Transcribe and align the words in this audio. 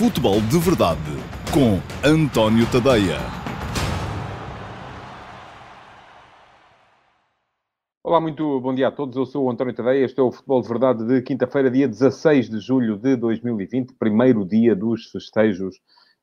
Futebol 0.00 0.40
de 0.40 0.58
Verdade 0.58 0.98
com 1.52 1.76
António 2.02 2.64
Tadeia. 2.72 3.18
Olá, 8.02 8.18
muito 8.18 8.58
bom 8.62 8.74
dia 8.74 8.88
a 8.88 8.90
todos. 8.90 9.14
Eu 9.14 9.26
sou 9.26 9.44
o 9.44 9.50
António 9.50 9.74
Tadeia. 9.74 10.02
Este 10.02 10.18
é 10.18 10.22
o 10.22 10.32
Futebol 10.32 10.62
de 10.62 10.68
Verdade 10.68 11.06
de 11.06 11.20
quinta-feira, 11.20 11.70
dia 11.70 11.86
16 11.86 12.48
de 12.48 12.60
julho 12.60 12.96
de 12.96 13.14
2020, 13.14 13.92
primeiro 13.98 14.42
dia 14.46 14.74
dos 14.74 15.10
festejos 15.10 15.76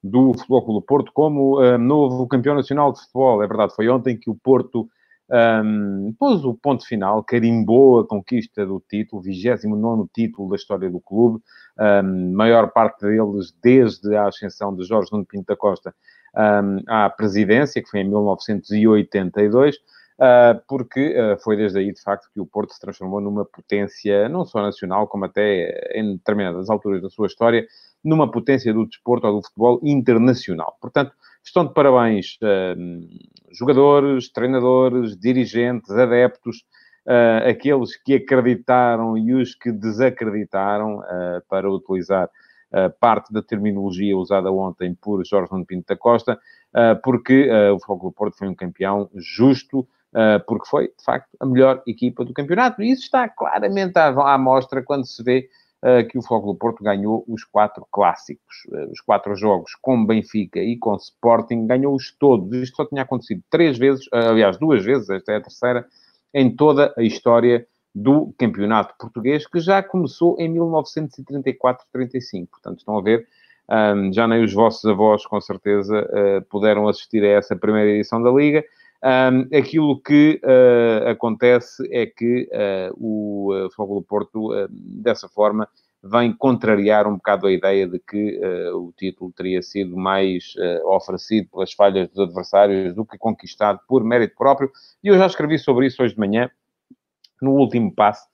do 0.03 0.33
Futebol 0.33 0.65
Clube 0.65 0.85
Porto 0.87 1.11
como 1.13 1.61
uh, 1.61 1.77
novo 1.77 2.27
campeão 2.27 2.55
nacional 2.55 2.91
de 2.91 2.99
futebol. 3.01 3.43
É 3.43 3.47
verdade, 3.47 3.75
foi 3.75 3.87
ontem 3.89 4.17
que 4.17 4.31
o 4.31 4.35
Porto 4.35 4.89
um, 5.29 6.13
pôs 6.17 6.43
o 6.45 6.53
ponto 6.53 6.85
final, 6.85 7.23
carimbou 7.23 7.99
a 7.99 8.07
conquista 8.07 8.65
do 8.65 8.81
título, 8.89 9.21
29 9.21 10.09
título 10.13 10.49
da 10.49 10.55
história 10.55 10.89
do 10.89 10.99
clube, 10.99 11.43
um, 11.79 12.33
maior 12.33 12.71
parte 12.71 13.01
deles 13.01 13.53
desde 13.61 14.15
a 14.15 14.27
ascensão 14.27 14.73
de 14.75 14.85
Jorge 14.85 15.11
Nuno 15.11 15.25
Pinto 15.25 15.47
da 15.47 15.55
Costa 15.55 15.93
um, 16.35 16.83
à 16.87 17.09
presidência, 17.09 17.81
que 17.81 17.89
foi 17.89 18.01
em 18.01 18.07
1982. 18.07 19.75
Uh, 20.17 20.59
porque 20.67 21.15
uh, 21.15 21.37
foi 21.43 21.55
desde 21.55 21.77
aí, 21.77 21.93
de 21.93 22.01
facto, 22.01 22.27
que 22.33 22.39
o 22.39 22.45
Porto 22.45 22.73
se 22.73 22.79
transformou 22.79 23.21
numa 23.21 23.45
potência, 23.45 24.27
não 24.27 24.45
só 24.45 24.63
nacional, 24.63 25.07
como 25.07 25.25
até 25.25 25.91
em 25.93 26.13
determinadas 26.13 26.71
alturas 26.71 27.03
da 27.03 27.09
sua 27.09 27.27
história, 27.27 27.67
numa 28.03 28.31
potência 28.31 28.73
do 28.73 28.87
desporto 28.87 29.27
ou 29.27 29.33
do 29.33 29.45
futebol 29.45 29.79
internacional. 29.83 30.75
Portanto, 30.81 31.11
estão 31.47 31.65
de 31.65 31.73
parabéns 31.73 32.37
uh, 32.41 33.07
jogadores, 33.51 34.29
treinadores, 34.31 35.17
dirigentes, 35.17 35.89
adeptos, 35.91 36.57
uh, 37.05 37.49
aqueles 37.49 37.95
que 37.95 38.15
acreditaram 38.15 39.17
e 39.17 39.33
os 39.33 39.55
que 39.55 39.71
desacreditaram, 39.71 40.99
uh, 40.99 41.41
para 41.49 41.69
utilizar 41.69 42.29
parte 42.99 43.31
da 43.31 43.41
terminologia 43.41 44.17
usada 44.17 44.51
ontem 44.51 44.93
por 44.93 45.25
Jorge 45.25 45.49
Nuno 45.53 45.65
Pinto 45.65 45.85
da 45.87 45.95
Costa, 45.95 46.37
porque 47.01 47.49
o 47.73 47.79
Futebol 47.79 48.11
Porto 48.11 48.37
foi 48.37 48.49
um 48.49 48.53
campeão 48.53 49.09
justo, 49.15 49.87
porque 50.45 50.67
foi, 50.67 50.87
de 50.89 51.01
facto, 51.01 51.29
a 51.39 51.45
melhor 51.45 51.81
equipa 51.87 52.25
do 52.25 52.33
campeonato. 52.33 52.83
E 52.83 52.91
isso 52.91 53.03
está 53.03 53.29
claramente 53.29 53.97
à, 53.97 54.37
mostra 54.37 54.83
quando 54.83 55.05
se 55.05 55.23
vê 55.23 55.37
eh, 55.37 55.47
que 56.09 56.17
o 56.17 56.21
do 56.21 56.55
Porto 56.55 56.83
ganhou 56.83 57.23
os 57.27 57.43
quatro 57.43 57.85
clássicos, 57.91 58.67
eh, 58.73 58.87
os 58.91 58.99
quatro 58.99 59.35
jogos 59.35 59.75
com 59.75 60.05
Benfica 60.05 60.59
e 60.59 60.75
com 60.77 60.95
Sporting, 60.95 61.67
ganhou-os 61.67 62.11
todos. 62.17 62.51
Isto 62.57 62.77
só 62.77 62.85
tinha 62.85 63.03
acontecido 63.03 63.43
três 63.49 63.77
vezes, 63.77 64.05
eh, 64.11 64.27
aliás, 64.27 64.57
duas 64.57 64.83
vezes, 64.83 65.09
esta 65.09 65.33
é 65.33 65.35
a 65.37 65.41
terceira, 65.41 65.87
em 66.33 66.55
toda 66.55 66.93
a 66.97 67.03
história 67.03 67.67
do 67.93 68.33
campeonato 68.37 68.95
português, 68.99 69.47
que 69.47 69.59
já 69.59 69.81
começou 69.83 70.35
em 70.39 70.49
1934-35. 70.49 72.47
Portanto, 72.51 72.79
estão 72.79 72.97
a 72.97 73.01
ver, 73.01 73.27
já 74.11 74.27
nem 74.27 74.43
os 74.43 74.53
vossos 74.53 74.85
avós, 74.85 75.25
com 75.25 75.41
certeza, 75.41 76.07
puderam 76.47 76.87
assistir 76.87 77.23
a 77.23 77.29
essa 77.29 77.55
primeira 77.55 77.89
edição 77.89 78.21
da 78.21 78.29
Liga. 78.29 78.63
Um, 79.03 79.55
aquilo 79.55 80.01
que 80.01 80.41
uh, 80.43 81.09
acontece 81.09 81.87
é 81.91 82.07
que 82.07 82.49
uh, 82.51 82.93
o 82.97 83.69
Futebol 83.75 84.01
do 84.01 84.05
Porto, 84.05 84.51
uh, 84.51 84.67
dessa 84.69 85.29
forma, 85.29 85.67
vem 86.01 86.35
contrariar 86.35 87.07
um 87.07 87.15
bocado 87.15 87.45
a 87.45 87.51
ideia 87.51 87.87
de 87.87 87.99
que 87.99 88.39
o 88.73 88.93
título 88.95 89.33
teria 89.35 89.61
sido 89.63 89.97
mais 89.97 90.53
oferecido 90.85 91.49
pelas 91.49 91.73
falhas 91.73 92.07
dos 92.09 92.19
adversários 92.19 92.93
do 92.93 93.03
que 93.03 93.17
conquistado 93.17 93.79
por 93.87 94.03
mérito 94.03 94.35
próprio. 94.37 94.71
E 95.03 95.07
eu 95.07 95.17
já 95.17 95.25
escrevi 95.25 95.57
sobre 95.57 95.87
isso 95.87 96.01
hoje 96.01 96.13
de 96.13 96.19
manhã, 96.19 96.49
no 97.41 97.51
último 97.53 97.93
passo, 97.93 98.25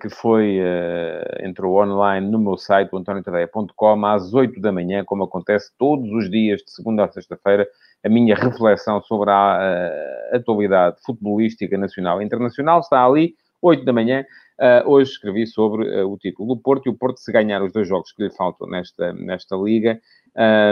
que 0.00 0.10
foi, 0.10 0.58
entrou 1.40 1.82
online 1.82 2.30
no 2.30 2.38
meu 2.38 2.58
site, 2.58 2.90
antoniotadeia.com, 2.94 4.06
às 4.06 4.34
8 4.34 4.60
da 4.60 4.70
manhã, 4.70 5.02
como 5.02 5.24
acontece 5.24 5.72
todos 5.78 6.08
os 6.12 6.30
dias, 6.30 6.60
de 6.60 6.70
segunda 6.70 7.04
a 7.06 7.10
sexta-feira, 7.10 7.66
a 8.04 8.08
minha 8.08 8.34
reflexão 8.34 9.02
sobre 9.02 9.30
a, 9.30 9.58
a 10.32 10.36
atualidade 10.36 10.96
futebolística 11.04 11.76
nacional 11.76 12.20
e 12.20 12.24
internacional 12.24 12.80
está 12.80 13.04
ali, 13.04 13.34
8 13.60 13.84
da 13.84 13.92
manhã. 13.92 14.24
Uh, 14.58 14.90
hoje 14.90 15.12
escrevi 15.12 15.46
sobre 15.46 16.02
uh, 16.02 16.10
o 16.10 16.18
título 16.18 16.54
do 16.54 16.60
Porto 16.60 16.86
e 16.86 16.90
o 16.90 16.94
Porto, 16.94 17.18
se 17.18 17.30
ganhar 17.30 17.62
os 17.62 17.72
dois 17.72 17.86
jogos 17.86 18.10
que 18.12 18.24
lhe 18.24 18.30
faltam 18.30 18.68
nesta, 18.68 19.12
nesta 19.12 19.54
liga, 19.56 20.00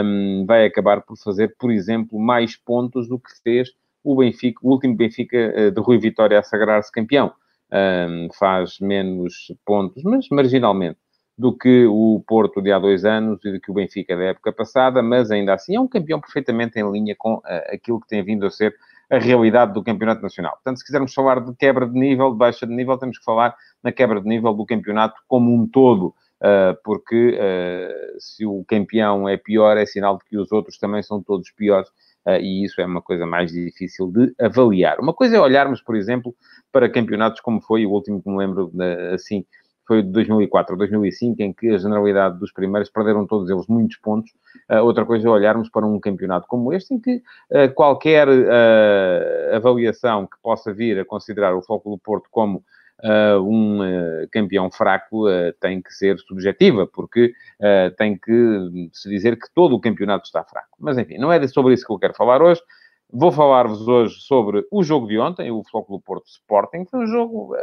um, 0.03 0.45
vai 0.45 0.65
acabar 0.65 1.01
por 1.01 1.17
fazer, 1.17 1.55
por 1.57 1.71
exemplo, 1.71 2.19
mais 2.19 2.57
pontos 2.57 3.07
do 3.07 3.17
que 3.17 3.29
fez 3.41 3.69
o 4.03 4.17
Benfica, 4.17 4.59
o 4.61 4.71
último 4.71 4.95
Benfica 4.95 5.37
uh, 5.37 5.71
de 5.71 5.79
Rui 5.79 5.99
Vitória 5.99 6.37
a 6.37 6.43
sagrar-se 6.43 6.91
campeão. 6.91 7.31
Um, 7.71 8.29
faz 8.37 8.79
menos 8.79 9.53
pontos, 9.65 10.01
mas 10.03 10.27
marginalmente 10.29 10.97
do 11.37 11.55
que 11.55 11.85
o 11.85 12.23
Porto 12.25 12.61
de 12.61 12.71
há 12.71 12.79
dois 12.79 13.05
anos 13.05 13.39
e 13.45 13.51
do 13.51 13.59
que 13.59 13.69
o 13.69 13.73
Benfica 13.73 14.17
da 14.17 14.23
época 14.23 14.51
passada, 14.51 15.03
mas 15.03 15.29
ainda 15.29 15.53
assim 15.53 15.75
é 15.75 15.79
um 15.79 15.87
campeão 15.87 16.19
perfeitamente 16.19 16.79
em 16.79 16.91
linha 16.91 17.15
com 17.15 17.35
uh, 17.35 17.41
aquilo 17.71 18.01
que 18.01 18.07
tem 18.07 18.23
vindo 18.23 18.45
a 18.45 18.49
ser 18.49 18.75
a 19.09 19.19
realidade 19.19 19.71
do 19.73 19.83
campeonato 19.83 20.21
nacional. 20.21 20.53
Portanto, 20.53 20.79
se 20.79 20.85
quisermos 20.85 21.13
falar 21.13 21.39
de 21.39 21.55
quebra 21.55 21.87
de 21.87 21.93
nível, 21.93 22.31
de 22.31 22.37
baixa 22.37 22.65
de 22.65 22.73
nível, 22.73 22.97
temos 22.97 23.19
que 23.19 23.23
falar 23.23 23.55
na 23.83 23.91
quebra 23.91 24.19
de 24.19 24.27
nível 24.27 24.51
do 24.53 24.65
campeonato 24.65 25.21
como 25.27 25.53
um 25.53 25.67
todo, 25.67 26.07
uh, 26.07 26.75
porque 26.83 27.37
uh, 27.37 28.19
se 28.19 28.43
o 28.45 28.65
campeão 28.67 29.29
é 29.29 29.37
pior, 29.37 29.77
é 29.77 29.85
sinal 29.85 30.17
de 30.17 30.25
que 30.25 30.37
os 30.37 30.51
outros 30.51 30.77
também 30.79 31.03
são 31.03 31.21
todos 31.21 31.51
piores. 31.51 31.89
e 32.41 32.65
isso 32.65 32.81
é 32.81 32.85
uma 32.85 33.01
coisa 33.01 33.25
mais 33.25 33.51
difícil 33.51 34.11
de 34.11 34.33
avaliar. 34.41 34.99
Uma 34.99 35.13
coisa 35.13 35.37
é 35.37 35.39
olharmos, 35.39 35.81
por 35.81 35.95
exemplo, 35.95 36.35
para 36.73 36.89
campeonatos 36.89 37.39
como 37.39 37.61
foi 37.61 37.85
o 37.85 37.91
último 37.91 38.21
que 38.21 38.29
me 38.29 38.37
lembro, 38.37 38.69
assim, 39.13 39.45
foi 39.87 40.03
de 40.03 40.09
2004 40.09 40.75
a 40.75 40.77
2005, 40.77 41.41
em 41.41 41.53
que 41.53 41.69
a 41.69 41.77
generalidade 41.77 42.37
dos 42.37 42.51
primeiros 42.51 42.89
perderam 42.89 43.25
todos 43.25 43.49
eles 43.49 43.65
muitos 43.67 43.95
pontos. 43.97 44.31
Uh, 44.69 44.83
outra 44.83 45.05
coisa 45.05 45.27
é 45.27 45.31
olharmos 45.31 45.69
para 45.69 45.85
um 45.85 45.99
campeonato 45.99 46.45
como 46.47 46.73
este, 46.73 46.93
em 46.93 46.99
que 46.99 47.15
uh, 47.15 47.73
qualquer 47.73 48.27
uh, 48.27 49.55
avaliação 49.55 50.27
que 50.27 50.37
possa 50.43 50.73
vir 50.73 50.99
a 50.99 51.05
considerar 51.05 51.55
o 51.55 51.61
Foco 51.61 51.89
do 51.89 51.97
Porto 51.97 52.27
como 52.29 52.63
um 53.43 53.77
campeão 54.31 54.71
fraco 54.71 55.25
tem 55.61 55.79
que 55.79 55.93
ser 55.93 56.17
subjetiva, 56.17 56.87
porque 56.87 57.31
tem 57.95 58.17
que 58.17 58.89
se 58.91 59.07
dizer 59.07 59.37
que 59.37 59.47
todo 59.53 59.75
o 59.75 59.79
campeonato 59.79 60.25
está 60.25 60.43
fraco. 60.43 60.75
Mas, 60.79 60.97
enfim, 60.97 61.19
não 61.19 61.31
é 61.31 61.47
sobre 61.47 61.75
isso 61.75 61.85
que 61.85 61.93
eu 61.93 61.99
quero 61.99 62.15
falar 62.15 62.41
hoje. 62.41 62.59
Vou 63.07 63.31
falar-vos 63.31 63.87
hoje 63.87 64.15
sobre 64.21 64.65
o 64.71 64.81
jogo 64.81 65.05
de 65.05 65.19
ontem, 65.19 65.51
o 65.51 65.61
Futebol 65.63 65.99
do 65.99 66.03
Porto 66.03 66.25
Sporting. 66.25 66.85
Foi 66.89 67.01
um 67.01 67.05
jogo 67.05 67.55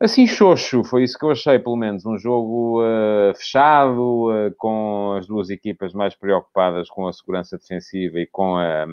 assim 0.00 0.26
xoxo, 0.26 0.84
foi 0.84 1.04
isso 1.04 1.18
que 1.18 1.24
eu 1.24 1.30
achei, 1.30 1.58
pelo 1.58 1.76
menos. 1.76 2.06
Um 2.06 2.16
jogo 2.16 2.82
uh, 2.82 3.34
fechado, 3.34 4.30
uh, 4.30 4.54
com 4.56 5.14
as 5.18 5.26
duas 5.26 5.50
equipas 5.50 5.92
mais 5.92 6.14
preocupadas 6.14 6.88
com 6.88 7.06
a 7.06 7.12
segurança 7.12 7.58
defensiva 7.58 8.18
e 8.20 8.26
com 8.26 8.56
a, 8.56 8.84
a, 8.84 8.86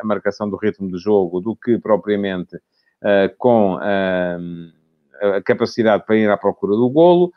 a 0.00 0.04
marcação 0.04 0.48
do 0.48 0.56
ritmo 0.56 0.88
do 0.88 0.98
jogo 0.98 1.40
do 1.40 1.56
que 1.56 1.78
propriamente 1.78 2.56
uh, 2.56 3.34
com 3.36 3.76
a 3.76 5.42
capacidade 5.44 6.06
para 6.06 6.16
ir 6.16 6.30
à 6.30 6.36
procura 6.36 6.76
do 6.76 6.88
golo. 6.88 7.32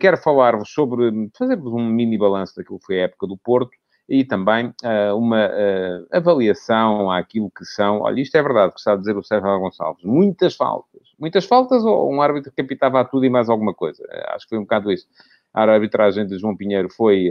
quero 0.00 0.16
falar-vos 0.16 0.70
sobre, 0.72 1.30
fazer-vos 1.36 1.74
um 1.74 1.84
mini 1.84 2.16
balanço 2.16 2.56
daquilo 2.56 2.78
que 2.78 2.86
foi 2.86 3.00
a 3.00 3.04
época 3.04 3.26
do 3.26 3.36
Porto 3.36 3.72
e 4.08 4.24
também 4.24 4.68
uh, 4.82 5.14
uma 5.14 5.46
uh, 5.46 6.06
avaliação 6.10 7.10
àquilo 7.10 7.50
que 7.50 7.64
são. 7.64 8.00
Olha, 8.00 8.20
isto 8.20 8.34
é 8.36 8.42
verdade 8.42 8.72
que 8.72 8.78
está 8.78 8.94
a 8.94 8.96
dizer 8.96 9.16
o 9.16 9.22
Sérgio 9.22 9.58
Gonçalves. 9.60 10.02
Muitas 10.02 10.56
faltas. 10.56 11.02
Muitas 11.18 11.44
faltas 11.44 11.84
ou 11.84 12.10
um 12.10 12.22
árbitro 12.22 12.50
que 12.50 12.62
apitava 12.62 13.00
a 13.00 13.04
tudo 13.04 13.26
e 13.26 13.30
mais 13.30 13.50
alguma 13.50 13.74
coisa? 13.74 14.02
Uh, 14.04 14.34
acho 14.34 14.46
que 14.46 14.50
foi 14.50 14.58
um 14.58 14.62
bocado 14.62 14.90
isso. 14.90 15.06
A 15.52 15.64
arbitragem 15.64 16.26
de 16.26 16.38
João 16.38 16.56
Pinheiro 16.56 16.88
foi 16.90 17.30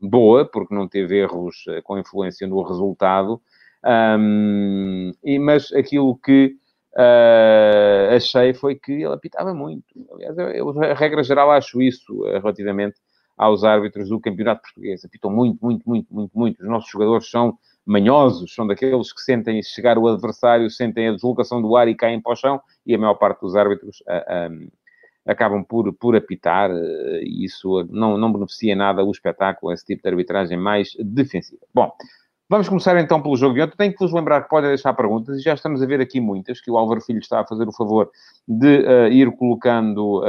boa, 0.00 0.44
porque 0.44 0.74
não 0.74 0.88
teve 0.88 1.18
erros 1.18 1.64
com 1.84 1.98
influência 1.98 2.46
no 2.46 2.62
resultado, 2.62 3.40
um, 4.18 5.12
e, 5.22 5.38
mas 5.38 5.70
aquilo 5.72 6.16
que 6.16 6.56
achei 8.10 8.54
foi 8.54 8.74
que 8.74 8.90
ele 8.90 9.12
apitava 9.12 9.52
muito. 9.52 9.84
Aliás, 10.12 10.36
eu, 10.38 10.48
eu, 10.48 10.82
a 10.82 10.94
regra 10.94 11.22
geral 11.22 11.50
acho 11.50 11.80
isso 11.82 12.22
relativamente 12.24 12.96
aos 13.40 13.64
árbitros 13.64 14.10
do 14.10 14.20
campeonato 14.20 14.60
português. 14.60 15.02
Apitam 15.02 15.30
muito, 15.30 15.58
muito, 15.62 15.82
muito, 15.88 16.14
muito, 16.14 16.38
muito. 16.38 16.62
Os 16.62 16.68
nossos 16.68 16.90
jogadores 16.90 17.30
são 17.30 17.56
manhosos, 17.86 18.54
são 18.54 18.66
daqueles 18.66 19.14
que 19.14 19.22
sentem 19.22 19.62
chegar 19.62 19.96
o 19.96 20.06
adversário, 20.06 20.68
sentem 20.68 21.08
a 21.08 21.12
deslocação 21.12 21.62
do 21.62 21.74
ar 21.74 21.88
e 21.88 21.94
caem 21.94 22.20
para 22.20 22.32
o 22.32 22.36
chão, 22.36 22.60
e 22.86 22.94
a 22.94 22.98
maior 22.98 23.14
parte 23.14 23.40
dos 23.40 23.56
árbitros 23.56 24.02
uh, 24.02 24.52
um, 24.52 24.68
acabam 25.26 25.64
por, 25.64 25.90
por 25.94 26.14
apitar, 26.14 26.70
uh, 26.70 27.22
e 27.22 27.46
isso 27.46 27.88
não, 27.90 28.18
não 28.18 28.30
beneficia 28.30 28.76
nada 28.76 29.02
o 29.02 29.10
espetáculo, 29.10 29.72
esse 29.72 29.86
tipo 29.86 30.02
de 30.02 30.08
arbitragem 30.10 30.58
mais 30.58 30.90
defensiva. 31.00 31.62
Bom, 31.74 31.90
vamos 32.46 32.68
começar 32.68 33.00
então 33.00 33.22
pelo 33.22 33.36
jogo 33.36 33.54
de 33.54 33.62
ontem. 33.62 33.76
Tenho 33.78 33.92
que 33.94 34.00
vos 34.00 34.12
lembrar 34.12 34.42
que 34.42 34.50
podem 34.50 34.68
deixar 34.68 34.92
perguntas, 34.92 35.38
e 35.38 35.40
já 35.40 35.54
estamos 35.54 35.82
a 35.82 35.86
ver 35.86 36.02
aqui 36.02 36.20
muitas, 36.20 36.60
que 36.60 36.70
o 36.70 36.76
Álvaro 36.76 37.00
Filho 37.00 37.20
está 37.20 37.40
a 37.40 37.46
fazer 37.46 37.66
o 37.66 37.72
favor 37.72 38.10
de 38.46 38.80
uh, 38.80 39.08
ir 39.10 39.34
colocando 39.34 40.22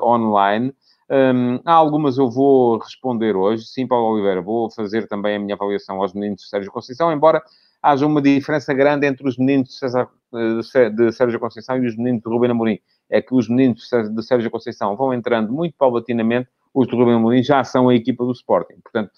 online. 0.00 0.72
Um, 1.12 1.60
há 1.66 1.74
algumas 1.74 2.16
eu 2.16 2.30
vou 2.30 2.78
responder 2.78 3.36
hoje. 3.36 3.66
Sim, 3.66 3.86
Paulo 3.86 4.14
Oliveira, 4.14 4.40
vou 4.40 4.70
fazer 4.70 5.06
também 5.06 5.36
a 5.36 5.38
minha 5.38 5.54
avaliação 5.54 6.00
aos 6.00 6.14
meninos 6.14 6.40
de 6.40 6.48
Sérgio 6.48 6.72
Conceição, 6.72 7.12
embora 7.12 7.42
haja 7.82 8.06
uma 8.06 8.22
diferença 8.22 8.72
grande 8.72 9.06
entre 9.06 9.28
os 9.28 9.36
meninos 9.36 9.68
de, 9.68 9.74
César, 9.74 10.08
de 10.32 11.12
Sérgio 11.12 11.38
Conceição 11.38 11.76
e 11.76 11.86
os 11.86 11.96
meninos 11.98 12.22
de 12.22 12.30
Rubén 12.30 12.50
Amorim. 12.50 12.78
É 13.10 13.20
que 13.20 13.34
os 13.34 13.46
meninos 13.46 13.86
de 13.90 14.22
Sérgio 14.22 14.50
Conceição 14.50 14.96
vão 14.96 15.12
entrando 15.12 15.52
muito 15.52 15.74
paulatinamente, 15.76 16.48
os 16.72 16.88
do 16.88 16.96
Rubem 16.96 17.16
Amorim 17.16 17.42
já 17.42 17.62
são 17.62 17.90
a 17.90 17.94
equipa 17.94 18.24
do 18.24 18.32
Sporting. 18.32 18.80
Portanto, 18.82 19.10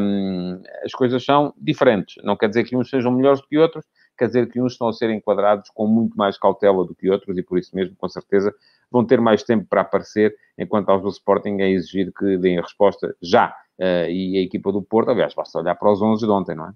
um, 0.00 0.62
as 0.82 0.92
coisas 0.92 1.22
são 1.22 1.52
diferentes. 1.58 2.14
Não 2.24 2.36
quer 2.38 2.48
dizer 2.48 2.64
que 2.64 2.74
uns 2.74 2.88
sejam 2.88 3.12
melhores 3.12 3.42
do 3.42 3.48
que 3.48 3.58
outros, 3.58 3.84
quer 4.16 4.26
dizer 4.26 4.50
que 4.50 4.60
uns 4.60 4.72
estão 4.72 4.88
a 4.88 4.92
ser 4.92 5.10
enquadrados 5.10 5.70
com 5.70 5.86
muito 5.86 6.16
mais 6.16 6.38
cautela 6.38 6.84
do 6.84 6.94
que 6.94 7.10
outros 7.10 7.36
e 7.36 7.42
por 7.42 7.58
isso 7.58 7.74
mesmo, 7.74 7.96
com 7.96 8.08
certeza, 8.08 8.54
vão 8.90 9.04
ter 9.04 9.20
mais 9.20 9.42
tempo 9.42 9.66
para 9.68 9.80
aparecer, 9.80 10.36
enquanto 10.58 10.88
aos 10.88 11.02
do 11.02 11.08
Sporting 11.08 11.56
é 11.60 11.70
exigir 11.70 12.12
que 12.12 12.36
deem 12.38 12.58
a 12.58 12.62
resposta 12.62 13.14
já. 13.20 13.56
Uh, 13.78 14.06
e 14.08 14.38
a 14.38 14.42
equipa 14.42 14.70
do 14.70 14.80
Porto, 14.80 15.10
aliás, 15.10 15.34
basta 15.34 15.58
olhar 15.58 15.74
para 15.74 15.90
os 15.90 16.00
11 16.00 16.24
de 16.24 16.30
ontem, 16.30 16.54
não 16.54 16.68
é? 16.68 16.72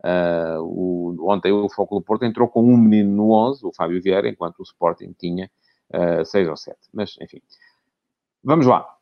Uh, 0.00 0.62
o, 0.62 1.30
ontem 1.30 1.52
o 1.52 1.68
Foco 1.68 1.96
do 1.96 2.00
Porto 2.00 2.24
entrou 2.24 2.48
com 2.48 2.62
um 2.62 2.76
menino 2.76 3.14
no 3.14 3.32
11, 3.32 3.66
o 3.66 3.72
Fábio 3.72 4.00
Vieira, 4.00 4.28
enquanto 4.28 4.60
o 4.60 4.62
Sporting 4.62 5.12
tinha 5.18 5.50
uh, 5.92 6.24
seis 6.24 6.48
ou 6.48 6.56
sete. 6.56 6.78
Mas, 6.92 7.16
enfim. 7.20 7.42
Vamos 8.42 8.66
lá. 8.66 8.97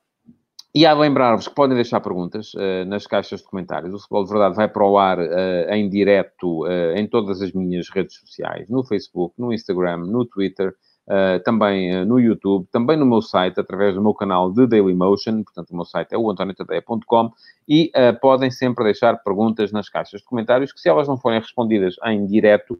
E 0.76 0.84
a 0.84 0.93
lembrar-vos 0.93 1.49
que 1.49 1.55
podem 1.55 1.75
deixar 1.75 2.02
perguntas 2.02 2.52
uh, 2.52 2.84
nas 2.87 3.06
caixas 3.06 3.40
de 3.40 3.46
comentários. 3.46 3.94
O 3.94 3.99
Futebol 3.99 4.25
de 4.25 4.31
Verdade 4.31 4.56
vai 4.56 4.69
para 4.69 4.84
o 4.84 4.99
ar 4.99 5.19
uh, 5.19 5.73
em 5.73 5.88
direto 5.88 6.67
uh, 6.67 6.93
em 6.94 7.06
todas 7.06 7.40
as 7.40 7.50
minhas 7.52 7.88
redes 7.88 8.17
sociais. 8.17 8.69
No 8.69 8.84
Facebook, 8.84 9.34
no 9.38 9.55
Instagram, 9.55 10.00
no 10.00 10.26
Twitter, 10.26 10.75
também 11.44 12.05
no 12.05 12.19
YouTube, 12.19 12.67
também 12.70 12.96
no 12.96 13.06
meu 13.06 13.23
site, 13.23 13.61
através 13.61 13.94
do 13.94 14.02
meu 14.02 14.12
canal 14.12 14.52
de 14.52 14.67
Dailymotion. 14.67 15.44
Portanto, 15.44 15.70
o 15.70 15.76
meu 15.76 15.84
site 15.84 16.12
é 16.12 16.19
o 16.19 16.28
antoniotadeia.com. 16.28 17.31
E 17.67 17.93
podem 18.20 18.50
sempre 18.50 18.84
deixar 18.84 19.23
perguntas 19.23 19.70
nas 19.70 19.88
caixas 19.88 20.20
de 20.20 20.26
comentários, 20.26 20.73
que 20.73 20.81
se 20.81 20.88
elas 20.88 21.06
não 21.06 21.17
forem 21.17 21.38
respondidas 21.38 21.94
em 22.06 22.26
direto, 22.26 22.76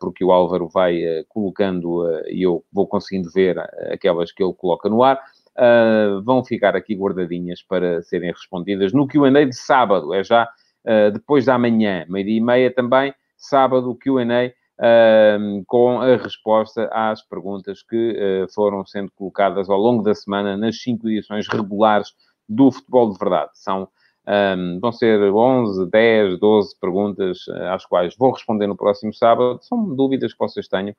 porque 0.00 0.24
o 0.24 0.32
Álvaro 0.32 0.68
vai 0.68 1.00
colocando 1.28 2.04
e 2.26 2.42
eu 2.42 2.64
vou 2.72 2.88
conseguindo 2.88 3.30
ver 3.30 3.56
aquelas 3.92 4.32
que 4.32 4.42
ele 4.42 4.52
coloca 4.52 4.88
no 4.88 5.04
ar 5.04 5.20
uh, 5.58 6.22
vão 6.22 6.44
ficar 6.44 6.76
aqui 6.76 6.94
guardadinhas 6.94 7.62
para 7.62 8.02
serem 8.02 8.30
respondidas 8.30 8.92
no 8.92 9.06
QA 9.06 9.46
de 9.46 9.54
sábado, 9.54 10.12
é 10.14 10.22
já 10.22 10.44
uh, 10.44 11.10
depois 11.12 11.44
da 11.44 11.58
manhã, 11.58 12.04
meio-dia 12.08 12.38
e 12.38 12.40
meia 12.40 12.74
também, 12.74 13.14
sábado, 13.36 13.96
QA. 13.96 14.52
Uh, 14.76 15.62
com 15.68 16.00
a 16.00 16.16
resposta 16.16 16.90
às 16.92 17.22
perguntas 17.22 17.80
que 17.80 18.44
foram 18.52 18.84
sendo 18.84 19.08
colocadas 19.14 19.70
ao 19.70 19.78
longo 19.78 20.02
da 20.02 20.12
semana 20.16 20.56
nas 20.56 20.82
cinco 20.82 21.08
edições 21.08 21.46
regulares 21.46 22.08
do 22.48 22.72
Futebol 22.72 23.12
de 23.12 23.16
Verdade. 23.16 23.50
São, 23.54 23.86
um, 24.26 24.80
vão 24.80 24.90
ser 24.90 25.20
11, 25.32 25.88
10, 25.88 26.40
12 26.40 26.80
perguntas 26.80 27.38
às 27.70 27.86
quais 27.86 28.16
vou 28.18 28.32
responder 28.32 28.66
no 28.66 28.76
próximo 28.76 29.14
sábado. 29.14 29.60
São 29.62 29.94
dúvidas 29.94 30.32
que 30.32 30.38
vocês 30.40 30.66
tenham, 30.66 30.92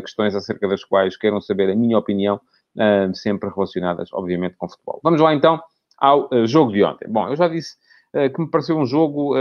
questões 0.00 0.34
acerca 0.34 0.66
das 0.66 0.82
quais 0.82 1.16
queiram 1.16 1.40
saber 1.40 1.70
a 1.70 1.76
minha 1.76 1.98
opinião 1.98 2.40
uh, 2.76 3.14
sempre 3.14 3.48
relacionadas, 3.48 4.12
obviamente, 4.12 4.56
com 4.56 4.68
futebol. 4.68 5.00
Vamos 5.02 5.20
lá 5.20 5.34
então 5.34 5.60
ao 5.98 6.28
uh, 6.32 6.46
jogo 6.46 6.72
de 6.72 6.82
ontem. 6.82 7.08
Bom, 7.08 7.28
eu 7.28 7.36
já 7.36 7.48
disse 7.48 7.76
uh, 8.14 8.32
que 8.32 8.40
me 8.40 8.50
pareceu 8.50 8.78
um 8.78 8.86
jogo 8.86 9.34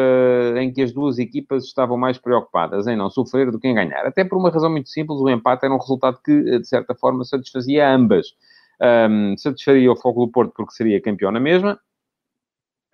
em 0.57 0.71
que 0.71 0.81
as 0.81 0.91
duas 0.91 1.19
equipas 1.19 1.65
estavam 1.65 1.97
mais 1.97 2.17
preocupadas 2.17 2.87
em 2.87 2.95
não 2.95 3.09
sofrer 3.09 3.51
do 3.51 3.59
que 3.59 3.67
em 3.67 3.75
ganhar. 3.75 4.05
Até 4.05 4.23
por 4.23 4.37
uma 4.37 4.49
razão 4.49 4.69
muito 4.69 4.89
simples, 4.89 5.19
o 5.19 5.29
empate 5.29 5.65
era 5.65 5.73
um 5.73 5.79
resultado 5.79 6.19
que, 6.23 6.59
de 6.59 6.67
certa 6.67 6.95
forma, 6.95 7.23
satisfazia 7.23 7.89
ambas. 7.89 8.27
Um, 8.81 9.35
satisfaria 9.37 9.91
o 9.91 9.95
Foco 9.95 10.25
do 10.25 10.31
Porto 10.31 10.53
porque 10.55 10.71
seria 10.71 11.01
campeão 11.01 11.31
na 11.33 11.39
mesma, 11.39 11.77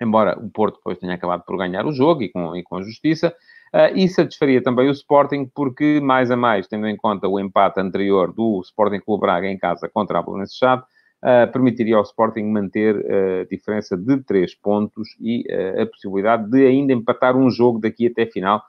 embora 0.01 0.35
o 0.39 0.49
Porto 0.49 0.77
depois 0.77 0.97
tenha 0.97 1.13
acabado 1.13 1.43
por 1.45 1.57
ganhar 1.57 1.85
o 1.85 1.93
jogo 1.93 2.23
e 2.23 2.29
com, 2.29 2.55
e 2.55 2.63
com 2.63 2.81
justiça. 2.81 3.35
Uh, 3.73 3.91
e 3.93 4.07
satisfaria 4.07 4.63
também 4.63 4.87
o 4.87 4.91
Sporting, 4.91 5.51
porque, 5.53 5.99
mais 5.99 6.31
a 6.31 6.37
mais, 6.37 6.65
tendo 6.67 6.87
em 6.87 6.95
conta 6.95 7.27
o 7.27 7.39
empate 7.39 7.79
anterior 7.79 8.31
do 8.31 8.61
Sporting 8.63 8.99
Clube 8.99 9.21
Braga 9.21 9.47
em 9.47 9.57
casa 9.57 9.89
contra 9.89 10.19
a 10.19 10.21
Belenenses 10.21 10.57
Chave, 10.57 10.83
uh, 11.25 11.51
permitiria 11.51 11.97
ao 11.97 12.03
Sporting 12.03 12.43
manter 12.43 12.95
a 12.95 13.43
uh, 13.43 13.49
diferença 13.49 13.97
de 13.97 14.17
3 14.23 14.55
pontos 14.55 15.09
e 15.19 15.43
uh, 15.49 15.81
a 15.81 15.85
possibilidade 15.87 16.49
de 16.49 16.65
ainda 16.65 16.93
empatar 16.93 17.35
um 17.35 17.49
jogo 17.49 17.79
daqui 17.79 18.07
até 18.07 18.25
final 18.25 18.63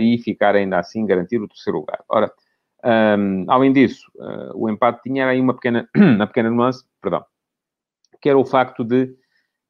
e 0.00 0.16
ficar 0.18 0.54
ainda 0.54 0.78
assim 0.78 1.04
garantir 1.04 1.40
o 1.40 1.48
terceiro 1.48 1.80
lugar. 1.80 1.98
Ora, 2.08 2.30
um, 3.18 3.46
além 3.48 3.72
disso, 3.72 4.08
o 4.54 4.70
empate 4.70 5.02
tinha 5.02 5.26
aí 5.26 5.40
uma 5.40 5.54
pequena, 5.54 5.88
uma 5.96 6.24
pequena 6.28 6.48
nuance, 6.48 6.84
perdão, 7.02 7.24
que 8.20 8.28
era 8.28 8.38
o 8.38 8.44
facto 8.44 8.84
de 8.84 9.12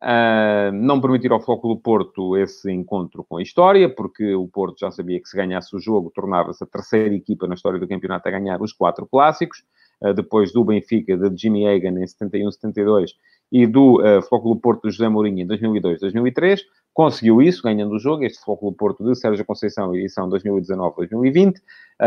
Uh, 0.02 0.70
não 0.74 1.00
permitir 1.00 1.32
ao 1.32 1.40
Foco 1.40 1.68
do 1.68 1.80
Porto 1.80 2.36
esse 2.36 2.70
encontro 2.70 3.24
com 3.24 3.38
a 3.38 3.42
história, 3.42 3.88
porque 3.88 4.34
o 4.34 4.46
Porto 4.46 4.78
já 4.78 4.90
sabia 4.90 5.18
que 5.18 5.26
se 5.26 5.34
ganhasse 5.34 5.74
o 5.74 5.80
jogo, 5.80 6.12
tornava-se 6.14 6.62
a 6.62 6.66
terceira 6.66 7.14
equipa 7.14 7.46
na 7.46 7.54
história 7.54 7.80
do 7.80 7.88
campeonato 7.88 8.28
a 8.28 8.30
ganhar 8.30 8.60
os 8.60 8.74
quatro 8.74 9.06
clássicos, 9.06 9.64
uh, 10.02 10.12
depois 10.12 10.52
do 10.52 10.62
Benfica 10.64 11.16
de 11.16 11.34
Jimmy 11.40 11.66
Hagan 11.66 11.98
em 11.98 12.04
71-72 12.04 13.12
e 13.50 13.66
do 13.66 14.02
uh, 14.02 14.42
do 14.42 14.56
Porto 14.56 14.86
de 14.86 14.94
José 14.94 15.08
Mourinho 15.08 15.40
em 15.40 15.48
2002-2003. 15.48 16.60
Conseguiu 16.92 17.40
isso, 17.40 17.62
ganhando 17.62 17.94
o 17.94 17.98
jogo, 17.98 18.24
este 18.24 18.42
Foco 18.44 18.70
do 18.70 18.76
Porto 18.76 19.02
de 19.02 19.14
Sérgio 19.14 19.44
Conceição, 19.46 19.94
edição 19.94 20.28
2019-2020, 20.30 21.56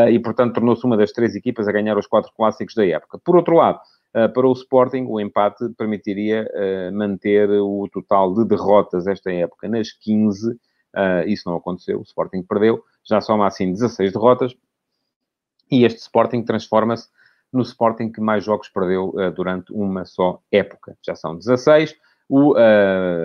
e, 0.10 0.18
portanto, 0.18 0.56
tornou-se 0.56 0.84
uma 0.84 0.98
das 0.98 1.12
três 1.12 1.36
equipas 1.36 1.68
a 1.68 1.72
ganhar 1.72 1.96
os 1.96 2.08
quatro 2.08 2.32
clássicos 2.36 2.74
da 2.74 2.84
época. 2.88 3.20
Por 3.24 3.36
outro 3.36 3.56
lado, 3.56 3.80
para 4.12 4.48
o 4.48 4.54
Sporting, 4.54 5.06
o 5.08 5.20
empate 5.20 5.70
permitiria 5.78 6.50
uh, 6.54 6.96
manter 6.96 7.50
o 7.50 7.88
total 7.92 8.34
de 8.34 8.46
derrotas 8.46 9.06
esta 9.06 9.32
época 9.32 9.68
nas 9.68 9.92
15. 9.92 10.52
Uh, 10.52 10.58
eh, 10.96 11.26
isso 11.28 11.48
não 11.48 11.56
aconteceu, 11.56 12.00
o 12.00 12.04
Sporting 12.04 12.42
perdeu, 12.42 12.84
já 13.04 13.22
soma 13.22 13.46
assim 13.46 13.72
16 13.72 14.12
derrotas. 14.12 14.56
E 15.72 15.86
este 15.86 16.00
Sporting 16.00 16.44
transforma-se 16.44 17.08
no 17.54 17.62
Sporting 17.62 18.12
que 18.12 18.20
mais 18.20 18.44
jogos 18.44 18.70
perdeu 18.70 19.14
durante 19.36 19.72
uma 19.72 20.04
só 20.06 20.40
época. 20.52 20.98
Já 21.06 21.16
são 21.16 21.36
16. 21.36 21.96
O 22.28 22.56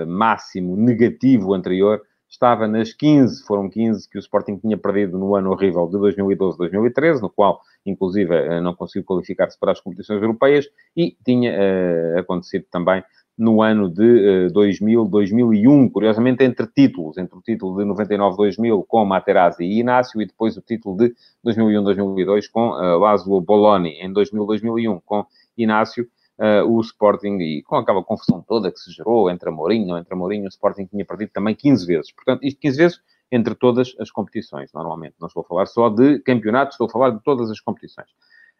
máximo 0.06 0.76
negativo 0.76 1.54
anterior 1.54 2.02
estava 2.34 2.66
nas 2.66 2.92
15, 2.92 3.44
foram 3.44 3.68
15 3.70 4.08
que 4.08 4.18
o 4.18 4.20
Sporting 4.20 4.56
tinha 4.56 4.76
perdido 4.76 5.18
no 5.18 5.34
ano 5.34 5.50
horrível 5.50 5.86
de 5.86 5.96
2012-2013, 5.96 7.20
no 7.20 7.30
qual, 7.30 7.60
inclusive, 7.86 8.34
eh, 8.34 8.60
não 8.60 8.74
conseguiu 8.74 9.04
qualificar-se 9.04 9.58
para 9.58 9.72
as 9.72 9.80
competições 9.80 10.20
europeias, 10.20 10.68
e 10.96 11.16
tinha 11.24 11.52
uh, 11.52 12.18
acontecido 12.18 12.66
também 12.70 13.02
no 13.36 13.62
ano 13.62 13.88
de 13.88 14.46
uh, 14.46 14.52
2000, 14.52 15.04
2001, 15.06 15.88
curiosamente 15.88 16.44
entre 16.44 16.66
títulos, 16.66 17.18
entre 17.18 17.36
o 17.36 17.40
título 17.40 17.76
de 17.76 17.84
99-2000 17.90 18.84
com 18.86 19.04
Materazzi 19.04 19.64
e 19.64 19.78
Inácio, 19.78 20.20
e 20.20 20.26
depois 20.26 20.56
o 20.56 20.60
título 20.60 20.96
de 20.96 21.14
2001-2002 21.46 22.50
com 22.52 22.70
uh, 22.70 22.98
Laszlo 22.98 23.40
Boloni, 23.40 23.90
em 24.00 24.12
2000-2001 24.12 25.00
com 25.04 25.24
Inácio, 25.56 26.08
uh, 26.38 26.64
o 26.66 26.80
Sporting, 26.80 27.38
e 27.38 27.62
com 27.62 27.76
aquela 27.76 28.02
confusão 28.02 28.42
toda 28.42 28.70
que 28.70 28.78
se 28.78 28.90
gerou 28.90 29.30
entre 29.30 29.50
Mourinho, 29.50 29.86
não 29.86 29.98
entre 29.98 30.14
o 30.14 30.48
Sporting 30.48 30.86
tinha 30.86 31.04
perdido 31.04 31.30
também 31.32 31.54
15 31.54 31.86
vezes. 31.86 32.12
Portanto, 32.12 32.44
isto 32.44 32.60
15 32.60 32.76
vezes 32.76 33.00
entre 33.30 33.54
todas 33.54 33.94
as 33.98 34.10
competições, 34.10 34.70
normalmente. 34.72 35.16
Não 35.20 35.28
estou 35.28 35.42
a 35.42 35.46
falar 35.46 35.66
só 35.66 35.88
de 35.88 36.20
campeonatos, 36.20 36.74
estou 36.74 36.86
a 36.86 36.90
falar 36.90 37.10
de 37.10 37.22
todas 37.22 37.50
as 37.50 37.60
competições. 37.60 38.08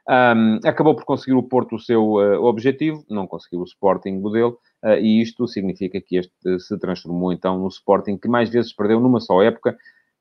Um, 0.07 0.61
acabou 0.69 0.95
por 0.95 1.05
conseguir 1.05 1.33
o 1.33 1.43
Porto 1.43 1.77
o 1.77 1.79
seu 1.79 2.03
uh, 2.15 2.45
objetivo, 2.45 3.05
não 3.09 3.27
conseguiu 3.27 3.61
o 3.61 3.65
Sporting 3.65 4.21
o 4.23 4.31
dele, 4.31 4.55
uh, 4.85 4.99
e 5.01 5.23
isto 5.23 5.47
significa 5.49 5.99
que 5.99 6.17
este 6.17 6.61
se 6.61 6.79
transformou 6.79 7.33
então 7.33 7.59
no 7.59 7.69
Sporting 7.69 8.19
que 8.19 8.29
mais 8.29 8.51
vezes 8.51 8.75
perdeu 8.75 9.01
numa 9.01 9.21
só 9.21 9.43
época. 9.43 9.77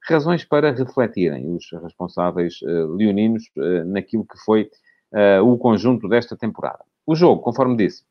Razões 0.07 0.45
para 0.45 0.71
refletirem 0.71 1.53
os 1.53 1.65
responsáveis 1.81 2.61
uh, 2.61 2.93
leoninos 2.95 3.43
naquilo 3.85 4.25
que 4.25 4.37
foi 4.43 4.69
o 5.45 5.59
conjunto 5.59 6.09
desta 6.09 6.35
temporada. 6.35 6.83
O 7.05 7.15
jogo, 7.15 7.41
conforme 7.41 7.75
disse, 7.75 8.03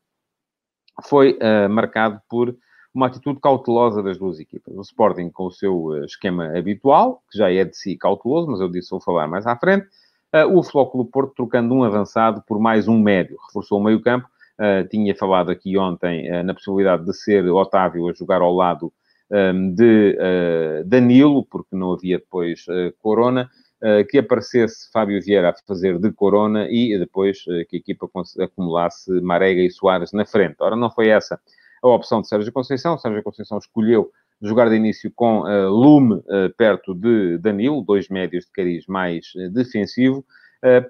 foi 1.02 1.38
uh, 1.38 1.68
marcado 1.68 2.20
por 2.28 2.54
uma 2.94 3.06
atitude 3.06 3.40
cautelosa 3.40 4.02
das 4.02 4.18
duas 4.18 4.38
equipas. 4.38 4.76
O 4.76 4.82
Sporting 4.82 5.30
com 5.30 5.46
o 5.46 5.50
seu 5.50 5.84
uh, 5.84 6.04
esquema 6.04 6.56
habitual, 6.56 7.22
que 7.30 7.38
já 7.38 7.50
é 7.50 7.64
de 7.64 7.76
si 7.76 7.96
cauteloso, 7.96 8.50
mas 8.50 8.61
eu 8.61 8.68
disse 8.68 8.90
vou 8.90 9.00
falar 9.00 9.26
mais 9.26 9.46
à 9.46 9.56
frente. 9.56 9.87
Uh, 10.34 10.58
o 10.58 10.62
Flóculo 10.62 11.04
Porto 11.06 11.34
trocando 11.34 11.75
um 11.75 11.84
avançado 11.84 12.42
por 12.46 12.58
mais 12.58 12.88
um 12.88 12.99
médio. 12.99 13.38
Reforçou 13.46 13.80
o 13.80 13.84
meio 13.84 14.00
campo. 14.00 14.28
tinha 14.90 15.14
falado 15.14 15.50
aqui 15.50 15.76
ontem 15.78 16.30
na 16.44 16.54
possibilidade 16.54 17.04
de 17.04 17.14
ser 17.14 17.44
Otávio 17.50 18.08
a 18.08 18.12
jogar 18.12 18.42
ao 18.42 18.54
lado 18.54 18.92
um, 19.30 19.75
de 19.75 20.16
Danilo, 20.87 21.44
porque 21.44 21.75
não 21.75 21.92
havia 21.94 22.18
depois 22.18 22.66
Corona. 23.00 23.50
Eh, 23.85 24.05
que 24.05 24.19
aparecesse 24.19 24.89
Fábio 24.93 25.21
Vieira 25.21 25.51
a 25.51 25.55
fazer 25.67 25.99
de 25.99 26.12
corona 26.12 26.69
e 26.71 26.97
depois 26.97 27.45
eh, 27.49 27.65
que 27.65 27.75
a 27.75 27.81
equipa 27.81 28.09
acumulasse 28.39 29.11
Marega 29.21 29.61
e 29.61 29.73
Soares 29.73 30.12
na 30.12 30.25
frente. 30.25 30.55
Ora, 30.61 30.77
não 30.77 30.89
foi 30.89 31.09
essa 31.09 31.41
a 31.83 31.89
opção 31.89 32.21
de 32.21 32.29
Sérgio 32.29 32.53
Conceição. 32.53 32.97
Sérgio 32.97 33.25
Conceição 33.25 33.59
escolheu 33.59 34.12
jogar 34.41 34.69
de 34.69 34.77
início 34.77 35.11
com 35.17 35.41
uh, 35.41 35.69
Lume 35.69 36.15
uh, 36.15 36.55
perto 36.57 36.95
de 36.95 37.39
Danilo, 37.39 37.83
dois 37.83 38.09
médios 38.09 38.45
de 38.45 38.53
cariz 38.53 38.87
mais 38.87 39.33
uh, 39.35 39.51
defensivo, 39.51 40.25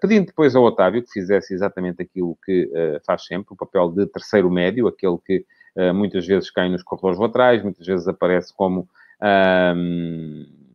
pedindo 0.02 0.26
depois 0.26 0.54
ao 0.54 0.62
Otávio 0.62 1.02
que 1.02 1.10
fizesse 1.10 1.54
exatamente 1.54 2.02
aquilo 2.02 2.36
que 2.44 2.70
faz 3.06 3.24
sempre, 3.24 3.54
o 3.54 3.56
papel 3.56 3.90
de 3.90 4.04
terceiro 4.04 4.50
médio, 4.50 4.86
aquele 4.86 5.16
que 5.16 5.46
muitas 5.94 6.26
vezes 6.26 6.50
cai 6.50 6.68
nos 6.68 6.82
corredores 6.82 7.18
laterais, 7.18 7.62
muitas 7.62 7.86
vezes 7.86 8.06
aparece 8.06 8.52
como 8.54 8.86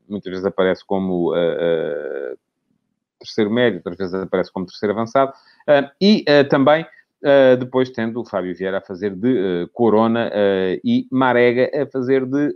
muitas 0.10 0.30
vezes 0.30 0.46
aparece 0.46 0.86
como 0.86 1.34
uh, 1.34 2.38
terceiro 3.20 3.52
médio, 3.52 3.78
outras 3.78 3.98
vezes 3.98 4.14
aparece 4.14 4.52
como 4.52 4.66
terceiro 4.66 4.94
avançado, 4.94 5.32
uh, 5.32 5.90
e 6.02 6.26
também 6.50 6.86
depois 7.60 7.90
tendo 7.90 8.22
o 8.22 8.26
Fábio 8.26 8.56
Vieira 8.56 8.78
a 8.78 8.82
fazer 8.82 9.16
de 9.16 9.68
Corona 9.74 10.30
e 10.84 11.08
Marega 11.12 11.70
a 11.74 11.88
fazer 11.88 12.24
de 12.28 12.56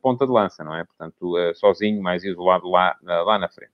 ponta 0.00 0.26
de 0.26 0.32
lança, 0.32 0.64
não 0.64 0.74
é? 0.74 0.82
Portanto, 0.82 1.34
sozinho, 1.54 2.02
mais 2.02 2.24
isolado 2.24 2.70
lá, 2.70 2.96
lá 3.02 3.38
na 3.38 3.50
frente. 3.50 3.72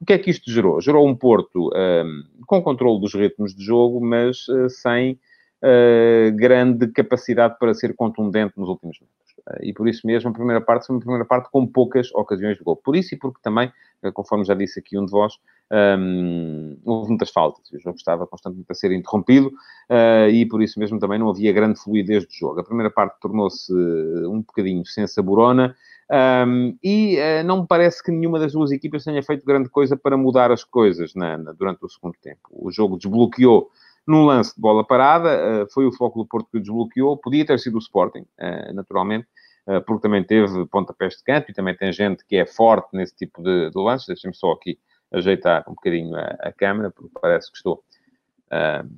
O 0.00 0.06
que 0.06 0.14
é 0.14 0.18
que 0.18 0.30
isto 0.30 0.50
gerou? 0.50 0.80
Gerou 0.80 1.06
um 1.06 1.14
Porto 1.14 1.70
com 2.46 2.62
controle 2.62 3.00
dos 3.00 3.14
ritmos 3.14 3.54
de 3.54 3.62
jogo, 3.62 4.00
mas 4.00 4.46
sem 4.70 5.20
grande 6.34 6.88
capacidade 6.88 7.58
para 7.58 7.74
ser 7.74 7.94
contundente 7.94 8.54
nos 8.56 8.70
últimos 8.70 8.98
minutos. 8.98 9.15
E 9.60 9.72
por 9.72 9.88
isso 9.88 10.06
mesmo, 10.06 10.30
a 10.30 10.32
primeira 10.32 10.60
parte 10.60 10.86
foi 10.86 10.96
uma 10.96 11.00
primeira 11.00 11.24
parte 11.24 11.48
com 11.50 11.66
poucas 11.66 12.12
ocasiões 12.14 12.56
de 12.56 12.64
gol. 12.64 12.76
Por 12.76 12.96
isso 12.96 13.14
e 13.14 13.18
porque 13.18 13.40
também, 13.42 13.72
conforme 14.12 14.44
já 14.44 14.54
disse 14.54 14.80
aqui 14.80 14.98
um 14.98 15.04
de 15.04 15.12
vós, 15.12 15.34
um, 15.98 16.76
houve 16.84 17.08
muitas 17.08 17.30
faltas. 17.30 17.70
O 17.72 17.78
jogo 17.78 17.96
estava 17.96 18.26
constantemente 18.26 18.70
a 18.70 18.74
ser 18.74 18.92
interrompido 18.92 19.48
uh, 19.90 20.28
e 20.30 20.46
por 20.46 20.62
isso 20.62 20.78
mesmo 20.78 20.98
também 20.98 21.18
não 21.18 21.28
havia 21.28 21.52
grande 21.52 21.80
fluidez 21.80 22.26
de 22.26 22.38
jogo. 22.38 22.60
A 22.60 22.64
primeira 22.64 22.90
parte 22.90 23.18
tornou-se 23.20 23.72
um 23.72 24.38
bocadinho 24.38 24.84
sem 24.84 25.06
saborona. 25.06 25.74
Um, 26.08 26.78
e 26.84 27.16
uh, 27.18 27.44
não 27.44 27.62
me 27.62 27.66
parece 27.66 28.02
que 28.02 28.12
nenhuma 28.12 28.38
das 28.38 28.52
duas 28.52 28.70
equipas 28.70 29.02
tenha 29.02 29.22
feito 29.22 29.44
grande 29.44 29.68
coisa 29.68 29.96
para 29.96 30.16
mudar 30.16 30.52
as 30.52 30.62
coisas 30.62 31.14
na, 31.14 31.36
na, 31.36 31.52
durante 31.52 31.84
o 31.84 31.88
segundo 31.88 32.14
tempo. 32.22 32.48
O 32.50 32.70
jogo 32.70 32.96
desbloqueou 32.96 33.70
num 34.06 34.24
lance 34.24 34.54
de 34.54 34.60
bola 34.60 34.86
parada, 34.86 35.64
uh, 35.64 35.72
foi 35.72 35.86
o 35.86 35.92
Foco 35.92 36.22
do 36.22 36.28
Porto 36.28 36.48
que 36.50 36.60
desbloqueou, 36.60 37.16
podia 37.16 37.44
ter 37.44 37.58
sido 37.58 37.74
o 37.76 37.78
Sporting, 37.78 38.26
uh, 38.40 38.72
naturalmente, 38.74 39.26
porque 39.84 40.02
também 40.02 40.22
teve 40.22 40.64
pontapés 40.66 41.14
de 41.16 41.24
canto 41.24 41.50
e 41.50 41.52
também 41.52 41.76
tem 41.76 41.92
gente 41.92 42.24
que 42.24 42.36
é 42.36 42.46
forte 42.46 42.86
nesse 42.92 43.16
tipo 43.16 43.42
de, 43.42 43.68
de 43.68 43.76
lances. 43.76 44.06
Deixem-me 44.06 44.32
só 44.32 44.52
aqui 44.52 44.78
ajeitar 45.12 45.64
um 45.68 45.74
bocadinho 45.74 46.14
a, 46.14 46.36
a 46.38 46.52
câmera, 46.52 46.88
porque 46.92 47.10
parece 47.20 47.50
que 47.50 47.56
estou 47.56 47.82
uh, 48.52 48.88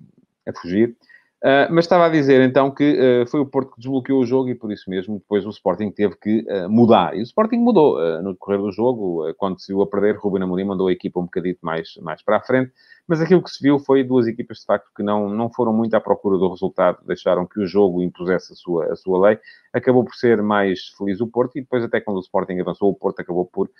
a 0.47 0.61
fugir. 0.61 0.95
Uh, 1.41 1.71
mas 1.71 1.85
estava 1.85 2.07
a 2.07 2.09
dizer 2.09 2.41
então 2.41 2.69
que 2.69 2.99
uh, 2.99 3.27
foi 3.29 3.39
o 3.39 3.47
Porto 3.47 3.71
que 3.71 3.79
desbloqueou 3.79 4.21
o 4.21 4.27
jogo 4.27 4.49
e 4.49 4.57
por 4.57 4.73
isso 4.73 4.91
mesmo 4.91 5.21
depois 5.21 5.47
o 5.47 5.51
Sporting 5.51 5.89
teve 5.93 6.17
que 6.17 6.45
uh, 6.51 6.69
mudar. 6.69 7.17
E 7.17 7.21
o 7.21 7.23
Sporting 7.23 7.59
mudou 7.59 7.97
no 8.23 8.33
decorrer 8.33 8.59
do 8.59 8.73
jogo, 8.73 9.33
quando 9.37 9.61
se 9.61 9.73
viu 9.73 9.81
a 9.83 9.87
perder, 9.87 10.17
Ruben 10.17 10.43
Amorim 10.43 10.65
mandou 10.65 10.89
a 10.89 10.93
equipa 10.93 11.21
um 11.21 11.25
bocadito 11.25 11.61
mais, 11.63 11.91
mais 12.03 12.23
para 12.23 12.39
a 12.39 12.41
frente. 12.41 12.73
Mas 13.07 13.21
aquilo 13.21 13.43
que 13.43 13.51
se 13.51 13.63
viu 13.63 13.79
foi 13.79 14.03
duas 14.03 14.27
equipas 14.27 14.59
de 14.59 14.67
facto 14.67 14.91
que 14.95 15.03
não, 15.03 15.31
não 15.31 15.49
foram 15.49 15.73
muito 15.73 15.95
à 15.95 16.01
procura 16.01 16.37
do 16.37 16.49
resultado, 16.49 16.99
deixaram 17.07 17.47
que 17.47 17.61
o 17.61 17.67
jogo 17.67 18.03
impusesse 18.03 18.53
a 18.53 18.57
sua, 18.57 18.93
a 18.93 18.97
sua 18.97 19.29
lei. 19.29 19.39
Acabou 19.73 20.05
por 20.05 20.15
ser 20.15 20.43
mais 20.43 20.89
feliz 20.99 21.21
o 21.21 21.27
Porto 21.27 21.57
e 21.57 21.61
depois, 21.61 21.85
até 21.85 22.01
quando 22.01 22.17
o 22.17 22.21
Sporting 22.21 22.59
avançou, 22.59 22.91
o 22.91 22.95
Porto 22.95 23.21
acabou 23.21 23.47
por 23.47 23.71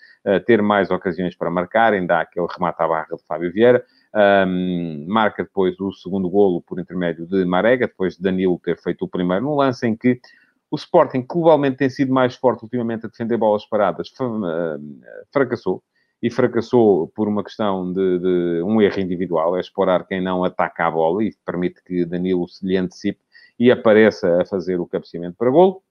ter 0.45 0.61
mais 0.61 0.89
ocasiões 0.89 1.35
para 1.35 1.51
marcar. 1.51 1.93
Ainda 1.93 2.17
há 2.17 2.21
aquele 2.21 2.47
remate 2.49 2.81
à 2.81 2.87
barra 2.87 3.15
de 3.15 3.23
Fábio 3.27 3.51
Vieira. 3.51 3.83
Um, 4.13 5.05
marca 5.07 5.43
depois 5.43 5.79
o 5.79 5.91
segundo 5.91 6.27
golo 6.29 6.61
por 6.61 6.79
intermédio 6.79 7.27
de 7.27 7.45
Marega, 7.45 7.87
depois 7.87 8.15
de 8.15 8.23
Danilo 8.23 8.59
ter 8.63 8.77
feito 8.81 9.05
o 9.05 9.07
primeiro, 9.07 9.45
num 9.45 9.55
lance 9.55 9.85
em 9.85 9.95
que 9.95 10.19
o 10.71 10.75
Sporting, 10.75 11.21
que 11.21 11.27
globalmente 11.27 11.77
tem 11.77 11.89
sido 11.89 12.13
mais 12.13 12.35
forte 12.35 12.63
ultimamente 12.63 13.05
a 13.05 13.09
defender 13.09 13.37
bolas 13.37 13.65
paradas, 13.65 14.11
fracassou. 15.31 15.83
E 16.21 16.29
fracassou 16.29 17.07
por 17.15 17.29
uma 17.29 17.43
questão 17.43 17.93
de, 17.93 18.19
de 18.19 18.61
um 18.63 18.81
erro 18.81 18.99
individual, 18.99 19.55
é 19.55 19.61
explorar 19.61 20.05
quem 20.05 20.21
não 20.21 20.43
ataca 20.43 20.85
a 20.85 20.91
bola 20.91 21.23
e 21.23 21.33
permite 21.45 21.81
que 21.81 22.05
Danilo 22.05 22.47
se 22.47 22.65
lhe 22.65 22.75
antecipe 22.75 23.21
e 23.57 23.71
apareça 23.71 24.41
a 24.41 24.45
fazer 24.45 24.79
o 24.79 24.85
cabeceamento 24.85 25.37
para 25.37 25.49
golo. 25.49 25.81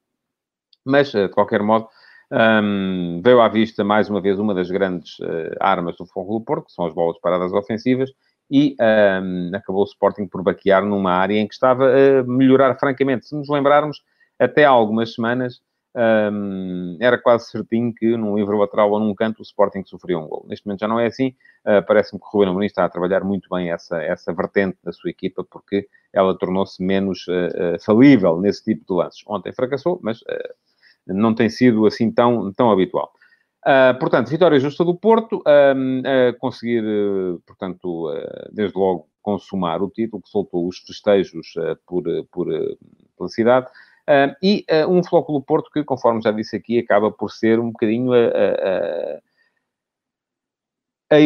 Mas, 0.85 1.13
de 1.13 1.29
qualquer 1.31 1.63
modo, 1.63 1.89
um, 2.31 3.21
veio 3.23 3.41
à 3.41 3.49
vista, 3.49 3.83
mais 3.83 4.09
uma 4.09 4.21
vez, 4.21 4.39
uma 4.39 4.55
das 4.55 4.71
grandes 4.71 5.19
uh, 5.21 5.57
armas 5.61 5.97
do 5.97 6.07
Fogo 6.07 6.39
do 6.39 6.45
Porto, 6.45 6.67
que 6.67 6.73
são 6.73 6.87
as 6.87 6.95
bolas 6.95 7.19
paradas 7.21 7.53
ofensivas, 7.53 8.11
e 8.51 8.77
um, 8.81 9.55
acabou 9.55 9.83
o 9.83 9.87
Sporting 9.87 10.27
por 10.27 10.43
baquear 10.43 10.85
numa 10.85 11.13
área 11.13 11.39
em 11.39 11.47
que 11.47 11.55
estava 11.55 11.87
a 11.87 12.23
melhorar 12.25 12.79
francamente. 12.79 13.27
Se 13.27 13.37
nos 13.37 13.49
lembrarmos, 13.49 14.03
até 14.39 14.65
há 14.65 14.71
algumas 14.71 15.15
semanas, 15.15 15.61
um, 15.95 16.97
era 17.01 17.19
quase 17.19 17.51
certinho 17.51 17.93
que 17.93 18.17
num 18.17 18.37
livro 18.37 18.57
lateral 18.57 18.91
ou 18.91 19.01
num 19.01 19.15
canto 19.15 19.41
o 19.41 19.43
Sporting 19.43 19.83
sofria 19.85 20.19
um 20.19 20.29
gol. 20.29 20.47
Neste 20.49 20.67
momento 20.67 20.81
já 20.81 20.89
não 20.89 21.01
é 21.01 21.07
assim. 21.07 21.35
Uh, 21.67 21.85
Parece-me 21.87 22.21
que 22.21 22.27
o 22.27 22.31
Ruben 22.31 22.51
Amorim 22.51 22.67
está 22.67 22.85
a 22.85 22.89
trabalhar 22.89 23.25
muito 23.25 23.49
bem 23.51 23.71
essa, 23.71 24.01
essa 24.03 24.33
vertente 24.33 24.79
da 24.85 24.93
sua 24.93 25.11
equipa, 25.11 25.45
porque 25.51 25.89
ela 26.13 26.37
tornou-se 26.39 26.83
menos 26.83 27.27
uh, 27.27 27.75
uh, 27.75 27.85
falível 27.85 28.41
nesse 28.41 28.65
tipo 28.65 28.85
de 28.87 28.95
lances. 28.95 29.23
Ontem 29.27 29.53
fracassou, 29.53 29.99
mas 30.03 30.21
não 31.09 31.35
tem 31.35 31.49
sido 31.49 31.87
assim 31.87 32.11
tão, 32.11 32.53
tão 32.53 32.71
habitual. 32.71 33.13
Uh, 33.67 33.99
portanto, 33.99 34.31
vitória 34.31 34.59
justa 34.61 34.85
do 34.85 34.95
Porto, 34.95 35.39
uh, 35.39 35.41
uh, 35.41 36.39
conseguir, 36.39 36.83
portanto, 37.47 38.07
desde 38.53 38.79
logo 38.79 39.09
consumar 39.21 39.83
o 39.83 39.91
título, 39.91 40.23
que 40.23 40.29
soltou 40.31 40.67
os 40.67 40.79
festejos 40.79 41.53
por, 41.87 42.05
por, 42.31 42.47
pela 42.47 43.29
cidade, 43.29 43.67
e 44.43 44.65
um 44.89 45.05
Flóculo 45.05 45.43
Porto 45.43 45.71
que, 45.71 45.85
conforme 45.85 46.23
já 46.23 46.31
disse 46.31 46.57
aqui, 46.57 46.79
acaba 46.79 47.11
por 47.11 47.31
ser 47.31 47.61
um 47.61 47.71
bocadinho 47.71 48.11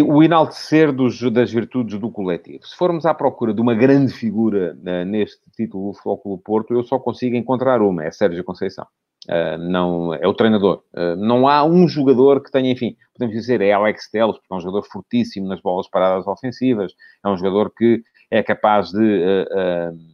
o 0.09 0.23
enaltecer 0.23 0.93
dos, 0.93 1.21
das 1.31 1.53
virtudes 1.53 1.97
do 2.01 2.11
coletivo. 2.11 2.67
Se 2.67 2.77
formos 2.77 3.07
à 3.07 3.15
procura 3.15 3.55
de 3.55 3.61
uma 3.61 3.75
grande 3.75 4.13
figura 4.13 4.75
neste 5.07 5.49
título 5.53 5.93
do 5.93 5.99
Flóculo 5.99 6.39
Porto, 6.39 6.75
eu 6.75 6.83
só 6.83 6.99
consigo 6.99 7.37
encontrar 7.37 7.81
uma, 7.81 8.05
é 8.05 8.11
Sérgio 8.11 8.43
Conceição. 8.43 8.87
Uh, 9.29 9.57
não, 9.59 10.15
é 10.15 10.27
o 10.27 10.35
treinador. 10.35 10.83
Uh, 10.93 11.15
não 11.17 11.47
há 11.47 11.65
um 11.65 11.87
jogador 11.87 12.43
que 12.43 12.51
tenha, 12.51 12.73
enfim, 12.73 12.97
podemos 13.15 13.35
dizer, 13.35 13.61
é 13.61 13.73
Alex 13.73 14.11
Telles, 14.11 14.37
porque 14.37 14.53
é 14.53 14.57
um 14.57 14.61
jogador 14.61 14.83
fortíssimo 14.91 15.47
nas 15.47 15.61
bolas 15.61 15.89
paradas 15.89 16.27
ofensivas, 16.27 16.93
é 17.25 17.29
um 17.29 17.37
jogador 17.37 17.73
que 17.73 18.03
é 18.31 18.43
capaz 18.43 18.91
de 18.91 18.99
uh, 18.99 20.13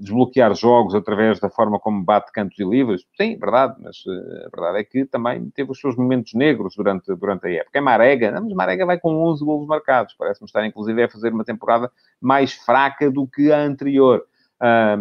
desbloquear 0.00 0.54
jogos 0.54 0.94
através 0.94 1.40
da 1.40 1.48
forma 1.48 1.78
como 1.78 2.04
bate 2.04 2.30
cantos 2.32 2.58
e 2.58 2.64
livres. 2.64 3.06
Sim, 3.16 3.38
verdade, 3.38 3.76
mas 3.80 3.96
a 4.06 4.50
verdade 4.54 4.80
é 4.80 4.84
que 4.84 5.06
também 5.06 5.48
teve 5.50 5.70
os 5.70 5.80
seus 5.80 5.96
momentos 5.96 6.34
negros 6.34 6.74
durante, 6.76 7.14
durante 7.14 7.46
a 7.46 7.50
época. 7.52 7.78
É 7.78 7.80
Marega, 7.80 8.30
não, 8.32 8.42
mas 8.42 8.52
Marega 8.52 8.84
vai 8.84 8.98
com 8.98 9.14
11 9.30 9.42
golos 9.42 9.66
marcados, 9.66 10.14
parece-me 10.18 10.46
estar, 10.46 10.66
inclusive, 10.66 11.04
a 11.04 11.08
fazer 11.08 11.32
uma 11.32 11.44
temporada 11.44 11.90
mais 12.20 12.52
fraca 12.52 13.10
do 13.10 13.26
que 13.26 13.50
a 13.50 13.60
anterior, 13.60 14.26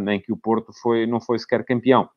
em 0.08 0.22
que 0.22 0.32
o 0.32 0.38
Porto 0.38 0.72
foi, 0.82 1.06
não 1.06 1.20
foi 1.20 1.38
sequer 1.38 1.66
campeão. 1.66 2.08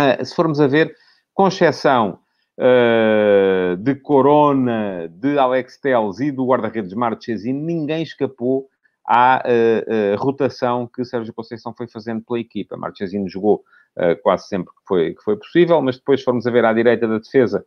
Uh, 0.00 0.24
se 0.24 0.34
formos 0.34 0.60
a 0.60 0.66
ver, 0.66 0.94
com 1.34 1.48
exceção 1.48 2.18
uh, 2.58 3.76
de 3.76 3.94
Corona, 3.96 5.08
de 5.08 5.38
Alex 5.38 5.78
Telles 5.78 6.20
e 6.20 6.30
do 6.30 6.46
guarda-redes 6.46 6.94
Marchesini, 6.94 7.60
ninguém 7.60 8.02
escapou 8.02 8.68
à 9.06 9.42
uh, 9.44 10.16
rotação 10.16 10.86
que 10.86 11.04
Sérgio 11.04 11.34
Conceição 11.34 11.74
foi 11.76 11.86
fazendo 11.86 12.22
pela 12.22 12.40
equipa. 12.40 12.76
Marchesini 12.76 13.28
jogou 13.28 13.62
quase 14.22 14.46
sempre 14.46 14.72
que 14.72 14.86
foi, 14.86 15.14
que 15.14 15.22
foi 15.22 15.36
possível, 15.36 15.82
mas 15.82 15.96
depois 15.96 16.22
formos 16.22 16.46
a 16.46 16.50
ver 16.50 16.64
à 16.64 16.72
direita 16.72 17.08
da 17.08 17.18
defesa, 17.18 17.66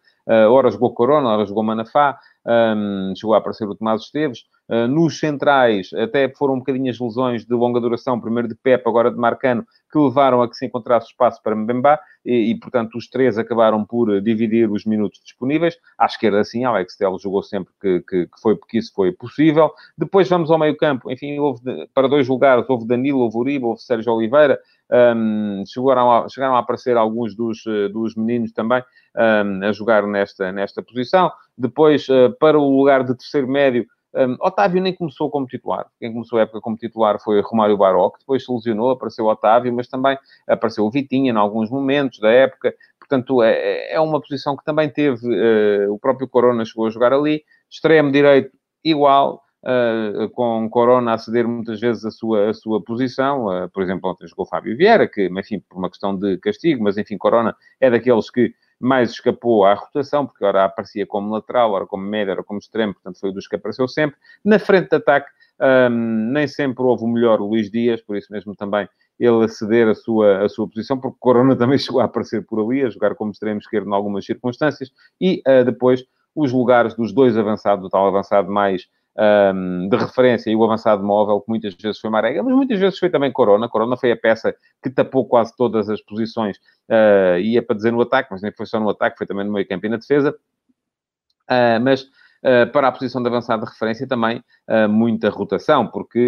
ora 0.49 0.71
jogou 0.71 0.93
Corona, 0.93 1.27
ora 1.27 1.45
jogou 1.45 1.61
Manafá, 1.63 2.17
um, 2.47 3.13
chegou 3.13 3.35
a 3.35 3.39
aparecer 3.39 3.67
o 3.67 3.75
Tomás 3.75 4.01
Esteves, 4.01 4.45
Uh, 4.62 4.62
nos 4.89 5.19
centrais, 5.19 5.91
até 5.93 6.29
foram 6.29 6.55
um 6.55 6.59
bocadinho 6.59 6.89
as 6.89 6.99
lesões 6.99 7.45
de 7.45 7.53
longa 7.53 7.79
duração, 7.79 8.19
primeiro 8.19 8.47
de 8.47 8.55
Pepe, 8.55 8.87
agora 8.87 9.11
de 9.11 9.17
Marcano, 9.17 9.65
que 9.91 9.99
levaram 9.99 10.41
a 10.41 10.49
que 10.49 10.55
se 10.55 10.65
encontrasse 10.65 11.07
espaço 11.07 11.41
para 11.43 11.55
Mbemba, 11.55 11.99
e, 12.25 12.51
e, 12.51 12.59
portanto 12.59 12.97
os 12.97 13.09
três 13.09 13.37
acabaram 13.37 13.83
por 13.83 14.21
dividir 14.21 14.71
os 14.71 14.85
minutos 14.85 15.19
disponíveis. 15.23 15.77
À 15.97 16.05
esquerda, 16.05 16.43
sim, 16.43 16.63
Alex 16.63 16.95
Telles 16.95 17.21
jogou 17.21 17.43
sempre 17.43 17.73
que, 17.81 17.99
que, 18.01 18.25
que, 18.27 18.41
foi, 18.41 18.55
porque 18.55 18.77
isso 18.77 18.93
foi 18.93 19.11
possível. 19.11 19.71
Depois 19.97 20.29
vamos 20.29 20.49
ao 20.49 20.57
meio 20.57 20.75
campo, 20.77 21.11
enfim, 21.11 21.37
houve, 21.37 21.61
para 21.93 22.07
dois 22.07 22.27
lugares, 22.27 22.65
houve 22.67 22.87
Danilo, 22.87 23.19
houve 23.19 23.37
Uribe, 23.37 23.65
houve 23.65 23.81
Sérgio 23.81 24.13
Oliveira, 24.13 24.59
um, 25.15 25.63
chegaram, 25.65 26.11
a, 26.11 26.29
chegaram 26.29 26.55
a 26.55 26.59
aparecer 26.59 26.95
alguns 26.97 27.35
dos, 27.35 27.63
dos 27.91 28.15
meninos 28.15 28.51
também 28.51 28.83
um, 29.15 29.65
a 29.65 29.71
jogar 29.71 30.05
nesta, 30.07 30.51
nesta 30.51 30.81
posição. 30.81 31.31
Depois, 31.57 32.07
uh, 32.09 32.35
para 32.39 32.57
o 32.57 32.77
lugar 32.77 33.03
de 33.03 33.15
terceiro 33.15 33.47
médio, 33.47 33.85
um, 34.15 34.38
Otávio 34.39 34.82
nem 34.82 34.93
começou 34.93 35.29
como 35.29 35.48
titular. 35.48 35.88
Quem 36.00 36.13
começou 36.13 36.38
a 36.39 36.43
época 36.43 36.62
como 36.62 36.77
titular 36.77 37.20
foi 37.20 37.41
Romário 37.41 37.77
Baró, 37.77 38.10
que 38.10 38.20
depois 38.20 38.46
se 38.46 38.51
lesionou, 38.51 38.91
apareceu 38.91 39.25
Otávio, 39.25 39.74
mas 39.74 39.88
também 39.88 40.17
apareceu 40.48 40.86
o 40.86 40.91
Vitinha 40.91 41.32
em 41.32 41.36
alguns 41.36 41.70
momentos 41.70 42.20
da 42.20 42.29
época. 42.29 42.74
Portanto, 43.00 43.41
é, 43.41 43.93
é 43.93 44.00
uma 44.00 44.22
posição 44.22 44.55
que 44.55 44.63
também 44.63 44.89
teve, 44.89 45.27
uh, 45.27 45.93
o 45.93 46.00
próprio 46.00 46.27
Corona 46.27 46.63
chegou 46.63 46.88
a 46.88 46.89
jogar 46.89 47.12
ali. 47.12 47.43
Extremo 47.70 48.12
direito, 48.12 48.51
igual, 48.84 49.41
Uh, 49.65 50.29
com 50.32 50.70
Corona 50.70 51.13
a 51.13 51.17
ceder 51.17 51.48
muitas 51.48 51.79
vezes 51.79 52.03
a 52.03 52.12
sua, 52.12 52.50
a 52.50 52.53
sua 52.53 52.84
posição. 52.84 53.46
Uh, 53.46 53.70
por 53.70 53.82
exemplo, 53.82 54.10
ontem 54.10 54.27
jogou 54.27 54.46
Fábio 54.46 54.75
Vieira, 54.75 55.08
que, 55.08 55.27
enfim, 55.27 55.62
por 55.70 55.77
uma 55.77 55.89
questão 55.89 56.17
de 56.17 56.38
castigo, 56.39 56.84
mas, 56.84 56.98
enfim, 56.98 57.17
Corona 57.17 57.55
é 57.79 57.89
daqueles 57.89 58.29
que 58.29 58.53
mais 58.83 59.11
escapou 59.11 59.65
à 59.65 59.73
rotação, 59.73 60.25
porque 60.25 60.43
ora 60.43 60.65
aparecia 60.65 61.05
como 61.05 61.33
lateral, 61.33 61.71
ora 61.71 61.85
como 61.85 62.03
médio, 62.03 62.33
ora 62.33 62.43
como 62.43 62.59
extremo, 62.59 62.93
portanto 62.93 63.19
foi 63.19 63.29
o 63.29 63.33
dos 63.33 63.47
que 63.47 63.55
apareceu 63.55 63.87
sempre. 63.87 64.17
Na 64.43 64.59
frente 64.59 64.89
de 64.89 64.95
ataque, 64.97 65.29
um, 65.89 66.31
nem 66.31 66.47
sempre 66.47 66.83
houve 66.83 67.03
o 67.03 67.07
melhor 67.07 67.39
Luís 67.39 67.71
Dias, 67.71 68.01
por 68.01 68.17
isso 68.17 68.31
mesmo 68.31 68.55
também 68.55 68.87
ele 69.19 69.47
ceder 69.47 69.87
a 69.87 69.95
sua, 69.95 70.43
a 70.43 70.49
sua 70.49 70.67
posição, 70.67 70.99
porque 70.99 71.17
Corona 71.19 71.55
também 71.57 71.77
chegou 71.77 72.01
a 72.01 72.05
aparecer 72.05 72.45
por 72.45 72.59
ali, 72.59 72.83
a 72.83 72.89
jogar 72.89 73.15
como 73.15 73.31
extremo 73.31 73.59
esquerdo 73.59 73.87
em 73.89 73.93
algumas 73.93 74.25
circunstâncias, 74.25 74.91
e 75.21 75.41
uh, 75.47 75.63
depois 75.63 76.03
os 76.35 76.51
lugares 76.51 76.93
dos 76.95 77.13
dois 77.13 77.37
avançados, 77.37 77.85
o 77.85 77.89
tal 77.89 78.07
avançado 78.07 78.51
mais 78.51 78.87
um, 79.17 79.88
de 79.89 79.98
referência 79.98 80.50
e 80.50 80.55
o 80.55 80.63
avançado 80.63 81.03
móvel, 81.03 81.41
que 81.41 81.50
muitas 81.50 81.74
vezes 81.75 82.00
foi 82.00 82.10
Marega, 82.10 82.41
mas 82.43 82.55
muitas 82.55 82.79
vezes 82.79 83.00
foi 83.00 83.10
também 83.10 83.32
Corona. 83.32 83.70
Corona 83.70 83.98
foi 83.98 84.12
a 84.12 84.17
peça 84.17 84.55
que 84.82 84.89
tapou 84.89 85.27
quase 85.27 85.55
todas 85.55 85.89
as 85.89 86.01
posições, 86.01 86.58
uh, 86.89 87.38
ia 87.39 87.62
para 87.62 87.75
dizer 87.75 87.91
no 87.91 88.01
ataque, 88.01 88.29
mas 88.32 88.41
nem 88.41 88.51
foi 88.51 88.65
só 88.65 88.79
no 88.79 88.89
ataque, 88.89 89.17
foi 89.17 89.27
também 89.27 89.46
no 89.46 89.53
meio 89.53 89.67
campo 89.67 89.86
e 89.86 89.89
na 89.89 89.98
defesa. 89.98 90.36
Uh, 91.50 91.79
mas 91.82 92.05
Uh, 92.43 92.70
para 92.74 92.89
a 92.89 92.91
posição 92.91 93.22
de 93.22 93.29
avançado 93.29 93.63
de 93.63 93.72
referência 93.72 94.05
também 94.05 94.43
uh, 94.70 94.89
muita 94.89 95.29
rotação, 95.29 95.88
porque 95.88 96.20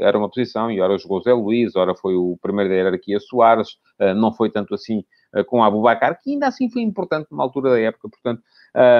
uh, 0.00 0.02
era 0.02 0.16
uma 0.16 0.30
posição, 0.30 0.70
e 0.70 0.80
ora 0.80 0.96
jogou 0.96 1.20
Zé 1.20 1.34
Luís, 1.34 1.76
ora 1.76 1.94
foi 1.94 2.14
o 2.14 2.38
primeiro 2.40 2.70
da 2.70 2.76
hierarquia 2.76 3.20
Soares, 3.20 3.76
não 4.16 4.32
foi 4.32 4.48
tanto 4.48 4.74
assim 4.74 5.04
com 5.46 5.62
Abubacar, 5.62 6.18
que 6.20 6.30
ainda 6.32 6.46
assim 6.46 6.70
foi 6.70 6.82
importante 6.82 7.28
numa 7.30 7.42
altura 7.42 7.70
da 7.70 7.80
época, 7.80 8.08
portanto, 8.08 8.42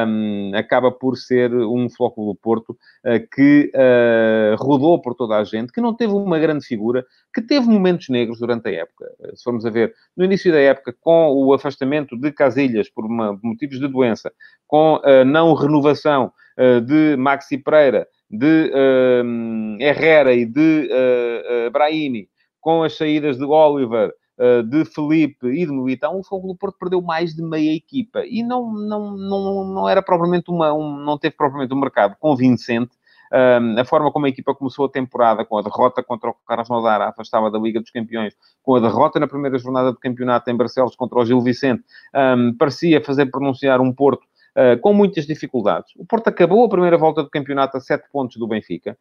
um, 0.07 0.53
acaba 0.55 0.91
por 0.91 1.17
ser 1.17 1.55
um 1.55 1.89
Flóculo 1.89 2.33
do 2.33 2.39
Porto 2.39 2.71
uh, 2.71 3.29
que 3.35 3.71
uh, 3.75 4.57
rodou 4.63 5.01
por 5.01 5.15
toda 5.15 5.37
a 5.37 5.45
gente, 5.45 5.73
que 5.73 5.81
não 5.81 5.95
teve 5.95 6.13
uma 6.13 6.39
grande 6.39 6.65
figura, 6.67 7.05
que 7.33 7.41
teve 7.41 7.67
momentos 7.67 8.09
negros 8.09 8.39
durante 8.39 8.69
a 8.69 8.73
época. 8.73 9.07
Se 9.35 9.43
formos 9.43 9.65
a 9.65 9.71
ver, 9.71 9.95
no 10.17 10.25
início 10.25 10.53
da 10.53 10.59
época, 10.59 10.95
com 11.01 11.33
o 11.33 11.53
afastamento 11.53 12.17
de 12.17 12.33
Casilhas 12.33 12.89
por 12.89 13.07
uma, 13.07 13.39
motivos 13.43 13.79
de 13.79 13.89
doença, 13.89 14.33
com 14.67 15.01
a 15.05 15.25
não 15.25 15.55
renovação 15.55 16.33
de 16.85 17.17
Maxi 17.17 17.57
Pereira, 17.57 18.09
de 18.29 18.73
Herrera 19.81 20.35
e 20.35 20.45
de 20.45 20.89
Brahimi, 21.73 22.29
com 22.61 22.83
as 22.83 22.97
saídas 22.97 23.39
de 23.39 23.45
Oliver, 23.45 24.09
eh, 24.09 24.15
de 24.69 24.85
Felipe 24.85 25.49
e 25.49 25.67
de 25.67 25.73
Militão, 25.73 26.19
o 26.19 26.23
Fogo 26.23 26.49
do 26.49 26.57
Porto 26.57 26.77
perdeu 26.79 27.03
mais 27.03 27.35
de 27.35 27.43
meia 27.43 27.75
equipa. 27.75 28.21
E 28.25 28.43
não, 28.43 28.73
não, 28.73 29.17
não, 29.17 29.65
não 29.65 29.89
era 29.89 30.01
propriamente 30.01 30.51
uma, 30.51 30.73
um, 30.73 30.97
não 30.97 31.19
teve 31.19 31.37
propriamente 31.37 31.75
um 31.75 31.81
mercado 31.81 32.17
convincente. 32.21 32.93
Um, 33.33 33.79
a 33.79 33.85
forma 33.85 34.11
como 34.11 34.27
a 34.27 34.29
equipa 34.29 34.55
começou 34.55 34.87
a 34.87 34.89
temporada, 34.89 35.45
com 35.45 35.59
a 35.59 35.63
derrota 35.63 36.03
contra 36.03 36.31
o 36.31 36.35
Carlos 36.47 36.69
Modara, 36.69 37.09
afastava 37.09 37.51
da 37.51 37.59
Liga 37.59 37.81
dos 37.81 37.91
Campeões, 37.91 38.35
com 38.63 38.77
a 38.77 38.81
derrota 38.81 39.21
na 39.21 39.27
primeira 39.27 39.59
jornada 39.59 39.93
do 39.93 39.99
campeonato 39.99 40.51
em 40.51 40.57
Barcelos 40.57 40.97
contra 40.97 41.19
o 41.19 41.27
Gil 41.27 41.41
Vicente, 41.41 41.85
um, 42.15 42.55
parecia 42.57 43.03
fazer 43.03 43.27
pronunciar 43.27 43.81
um 43.81 43.93
Porto 43.93 44.23
Uh, 44.59 44.77
com 44.81 44.93
muitas 44.93 45.25
dificuldades. 45.25 45.93
O 45.97 46.05
Porto 46.05 46.27
acabou 46.27 46.65
a 46.65 46.69
primeira 46.69 46.99
volta 46.99 47.23
do 47.23 47.31
campeonato 47.31 47.77
a 47.77 47.81
7 47.81 48.11
pontos 48.11 48.37
do 48.39 48.49
Benfica, 48.49 48.99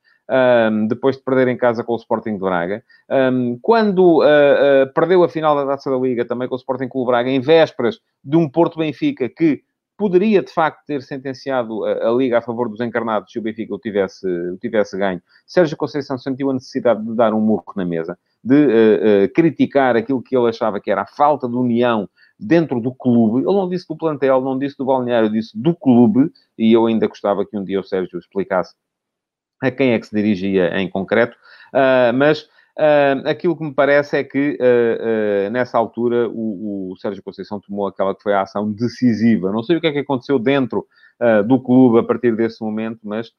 um, 0.72 0.86
depois 0.86 1.18
de 1.18 1.24
perder 1.24 1.48
em 1.48 1.58
casa 1.58 1.84
com 1.84 1.94
o 1.94 1.96
Sporting 1.96 2.34
de 2.34 2.40
Braga. 2.40 2.84
Um, 3.10 3.58
quando 3.60 4.20
uh, 4.20 4.22
uh, 4.22 4.94
perdeu 4.94 5.24
a 5.24 5.30
final 5.30 5.56
da 5.56 5.66
Taça 5.66 5.90
da 5.90 5.98
Liga 5.98 6.26
também 6.26 6.48
com 6.48 6.54
o 6.54 6.60
Sporting 6.60 6.88
Clube 6.88 7.08
Braga, 7.08 7.32
em 7.32 7.40
vésperas 7.40 8.00
de 8.24 8.38
um 8.38 8.48
Porto-Benfica 8.48 9.28
que 9.30 9.64
poderia, 9.98 10.44
de 10.44 10.54
facto, 10.54 10.86
ter 10.86 11.02
sentenciado 11.02 11.84
a, 11.86 12.10
a, 12.10 12.12
Liga 12.12 12.38
a 12.38 12.42
favor 12.42 12.70
dos 12.70 12.80
encarnados 12.80 13.32
se 13.32 13.40
o 13.40 13.42
Benfica 13.42 13.74
o 13.74 13.80
tivesse, 13.80 14.28
o 14.28 14.58
tivesse 14.58 14.96
ganho. 14.96 15.20
Sérgio 15.48 15.76
Conceição 15.76 16.20
sentiu 16.20 16.52
a 16.52 16.54
necessidade 16.54 17.04
de 17.04 17.16
dar 17.16 17.34
um 17.34 17.42
murro 17.42 17.74
na 17.76 17.84
mesa, 17.84 18.16
de 18.44 19.28
criticar 19.34 19.96
aquilo 19.96 20.22
que 20.22 20.38
ele 20.38 20.50
achava 20.50 20.80
que 20.80 20.92
era 20.92 21.02
a 21.02 21.08
falta 21.08 21.50
de 21.50 21.56
união 21.56 22.08
dentro 22.40 22.80
do 22.80 22.94
clube. 22.94 23.40
Ele 23.40 23.56
não 23.56 23.70
disse 23.70 23.88
do 23.88 23.98
plantel, 23.98 24.42
não 24.42 24.58
disse 24.58 24.78
do 24.78 24.86
balneário, 24.86 25.30
disse 25.30 25.58
do 25.58 25.76
clube. 25.76 26.32
E 26.58 26.74
eu 26.74 26.86
ainda 26.86 27.08
gostava 27.08 27.46
que 27.46 27.58
um 27.58 27.64
dia 27.64 27.80
o 27.80 27.84
Sérgio 27.84 28.20
explicasse 28.20 28.76
a 29.62 29.72
quem 29.72 29.94
é 29.94 30.00
que 30.00 30.08
se 30.08 30.16
dirigia 30.16 30.80
em 30.80 30.90
concreto. 30.90 31.36
Uh, 31.74 32.14
mas 32.14 32.44
uh, 32.44 33.26
aquilo 33.26 33.58
que 33.58 33.64
me 33.64 33.74
parece 33.74 34.18
é 34.18 34.24
que 34.24 34.58
uh, 34.60 35.50
nessa 35.52 35.78
altura 35.78 36.30
o, 36.30 36.92
o, 36.92 36.98
Sérgio 36.98 37.24
Conceição 37.24 37.60
tomou 37.60 37.88
aquela 37.88 38.16
que 38.16 38.22
foi 38.22 38.34
a 38.34 38.42
ação 38.42 38.72
decisiva. 38.72 39.52
Não 39.52 39.64
sei 39.64 39.78
o 39.78 39.82
que 39.82 39.88
é 39.88 39.92
que 39.92 40.00
aconteceu 40.00 40.40
dentro 40.40 40.86
do 41.48 41.60
clube 41.60 41.98
a 41.98 42.04
partir 42.04 42.36
desse 42.36 42.62
momento, 42.62 43.00
mas 43.02 43.32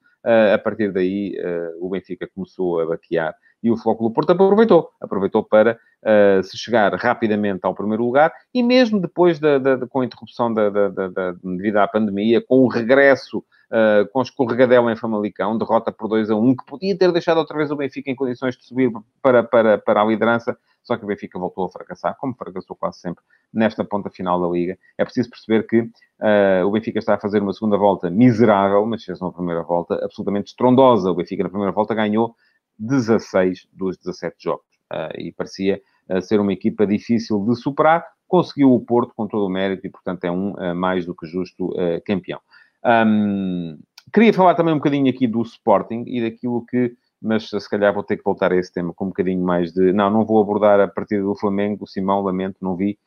a 0.52 0.59
partir 0.59 0.90
daí 0.90 1.37
o 1.81 1.88
Benfica 1.88 2.28
começou 2.35 2.81
a 2.81 2.87
baquear 2.87 3.33
e 3.62 3.70
o 3.70 3.76
Flóculo 3.76 4.10
Porto 4.12 4.30
aproveitou. 4.30 4.90
Aproveitou 5.00 5.42
para 5.42 5.78
uh, 6.02 6.42
se 6.42 6.56
chegar 6.56 6.94
rapidamente 6.94 7.60
ao 7.62 7.74
primeiro 7.74 8.04
lugar 8.04 8.32
e 8.54 8.62
mesmo 8.62 9.00
depois, 9.00 9.38
da, 9.38 9.58
da, 9.58 9.86
com 9.86 10.00
a 10.00 10.04
interrupção 10.04 10.52
da, 10.52 10.70
da, 10.70 11.32
devido 11.42 11.76
à 11.78 11.88
pandemia, 11.88 12.40
com 12.40 12.60
o 12.60 12.68
regresso, 12.68 13.38
uh, 13.38 14.08
com 14.12 14.23
escorregadela 14.23 14.92
em 14.92 14.97
Famalicão, 14.97 15.58
derrota 15.58 15.92
por 15.92 16.08
2 16.08 16.30
a 16.30 16.36
1, 16.36 16.56
que 16.56 16.66
podia 16.66 16.97
ter 16.97 17.12
deixado 17.12 17.38
outra 17.38 17.56
vez 17.56 17.71
o 17.71 17.76
Benfica 17.76 18.10
em 18.10 18.16
condições 18.16 18.56
de 18.56 18.64
subir 18.64 18.90
para, 19.23 19.42
para, 19.42 19.78
para 19.78 20.02
a 20.02 20.04
liderança, 20.04 20.56
só 20.82 20.97
que 20.97 21.04
o 21.04 21.06
Benfica 21.06 21.38
voltou 21.38 21.66
a 21.66 21.68
fracassar, 21.68 22.16
como 22.18 22.34
fracassou 22.34 22.75
quase 22.75 23.00
sempre 23.00 23.23
nesta 23.52 23.84
ponta 23.84 24.08
final 24.08 24.40
da 24.40 24.49
Liga. 24.49 24.78
É 24.97 25.04
preciso 25.04 25.28
perceber 25.28 25.66
que 25.66 25.80
uh, 25.80 26.66
o 26.66 26.71
Benfica 26.71 26.99
está 26.99 27.14
a 27.14 27.21
fazer 27.21 27.42
uma 27.42 27.52
segunda 27.52 27.76
volta 27.76 28.08
miserável, 28.08 28.86
mas 28.86 29.04
fez 29.04 29.21
uma 29.21 29.32
primeira 29.32 29.62
volta 29.62 30.02
absolutamente 30.02 30.49
estrondosa. 30.49 31.10
O 31.10 31.14
Benfica 31.14 31.42
na 31.42 31.50
primeira 31.50 31.73
volta 31.73 31.94
ganhou 31.94 32.34
16 32.78 33.69
dos 33.73 33.97
17 33.99 34.36
jogos. 34.38 34.67
Uh, 34.93 35.21
e 35.21 35.32
parecia 35.32 35.82
uh, 36.08 36.23
ser 36.23 36.41
uma 36.41 36.52
equipa 36.52 36.86
difícil 36.86 37.45
de 37.45 37.56
superar. 37.56 38.04
Conseguiu 38.26 38.73
o 38.73 38.80
Porto 38.80 39.12
com 39.14 39.26
todo 39.26 39.47
o 39.47 39.50
mérito 39.50 39.86
e, 39.86 39.91
portanto, 39.91 40.25
é 40.25 40.30
um 40.30 40.52
uh, 40.52 40.75
mais 40.75 41.04
do 41.04 41.14
que 41.14 41.26
justo 41.26 41.71
campeão. 42.06 42.41
Um, 42.84 43.78
queria 44.12 44.32
falar 44.32 44.54
também 44.54 44.73
um 44.73 44.78
bocadinho 44.78 45.10
aqui 45.10 45.26
do 45.26 45.43
Sporting 45.43 46.04
e 46.06 46.21
daquilo 46.21 46.64
que, 46.67 46.95
mas 47.21 47.49
se 47.49 47.71
calhar 47.71 47.93
vou 47.93 48.02
ter 48.02 48.17
que 48.17 48.25
voltar 48.25 48.52
a 48.52 48.56
esse 48.56 48.73
tema 48.73 48.93
com 48.95 49.06
um 49.06 49.08
bocadinho 49.08 49.43
mais 49.43 49.73
de. 49.73 49.93
Não, 49.93 50.10
não 50.10 50.25
vou 50.25 50.41
abordar 50.41 50.78
a 50.80 50.88
partida 50.88 51.23
do 51.23 51.34
Flamengo, 51.34 51.86
Simão, 51.86 52.23
lamento, 52.23 52.58
não 52.60 52.76
vi. 52.76 52.99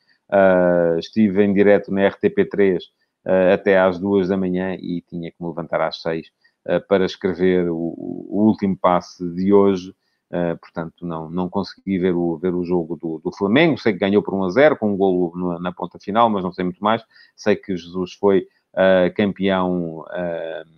estive 0.98 1.44
em 1.44 1.52
direto 1.52 1.92
na 1.92 2.02
RTP3 2.10 2.80
até 3.54 3.78
às 3.78 3.98
duas 3.98 4.28
da 4.28 4.36
manhã 4.36 4.74
e 4.74 5.02
tinha 5.08 5.30
que 5.30 5.36
me 5.40 5.48
levantar 5.48 5.80
às 5.80 6.02
seis 6.02 6.26
para 6.88 7.04
escrever 7.04 7.68
o, 7.68 7.76
o, 7.76 8.44
último 8.46 8.76
passe 8.76 9.28
de 9.34 9.52
hoje. 9.52 9.94
Uh, 10.30 10.56
portanto, 10.58 11.04
não, 11.04 11.28
não 11.28 11.48
consegui 11.48 11.98
ver 11.98 12.14
o, 12.14 12.38
ver 12.38 12.54
o 12.54 12.64
jogo 12.64 12.96
do, 12.96 13.18
do 13.18 13.30
Flamengo. 13.36 13.78
Sei 13.78 13.92
que 13.92 13.98
ganhou 13.98 14.22
por 14.22 14.32
1 14.32 14.44
a 14.44 14.50
0, 14.50 14.76
com 14.78 14.92
um 14.92 14.96
golo 14.96 15.32
na, 15.36 15.58
na 15.58 15.72
ponta 15.72 15.98
final, 15.98 16.30
mas 16.30 16.42
não 16.42 16.52
sei 16.52 16.64
muito 16.64 16.82
mais. 16.82 17.04
Sei 17.36 17.54
que 17.54 17.76
Jesus 17.76 18.14
foi 18.14 18.48
uh, 18.72 19.12
campeão 19.14 20.00
uh, 20.00 20.70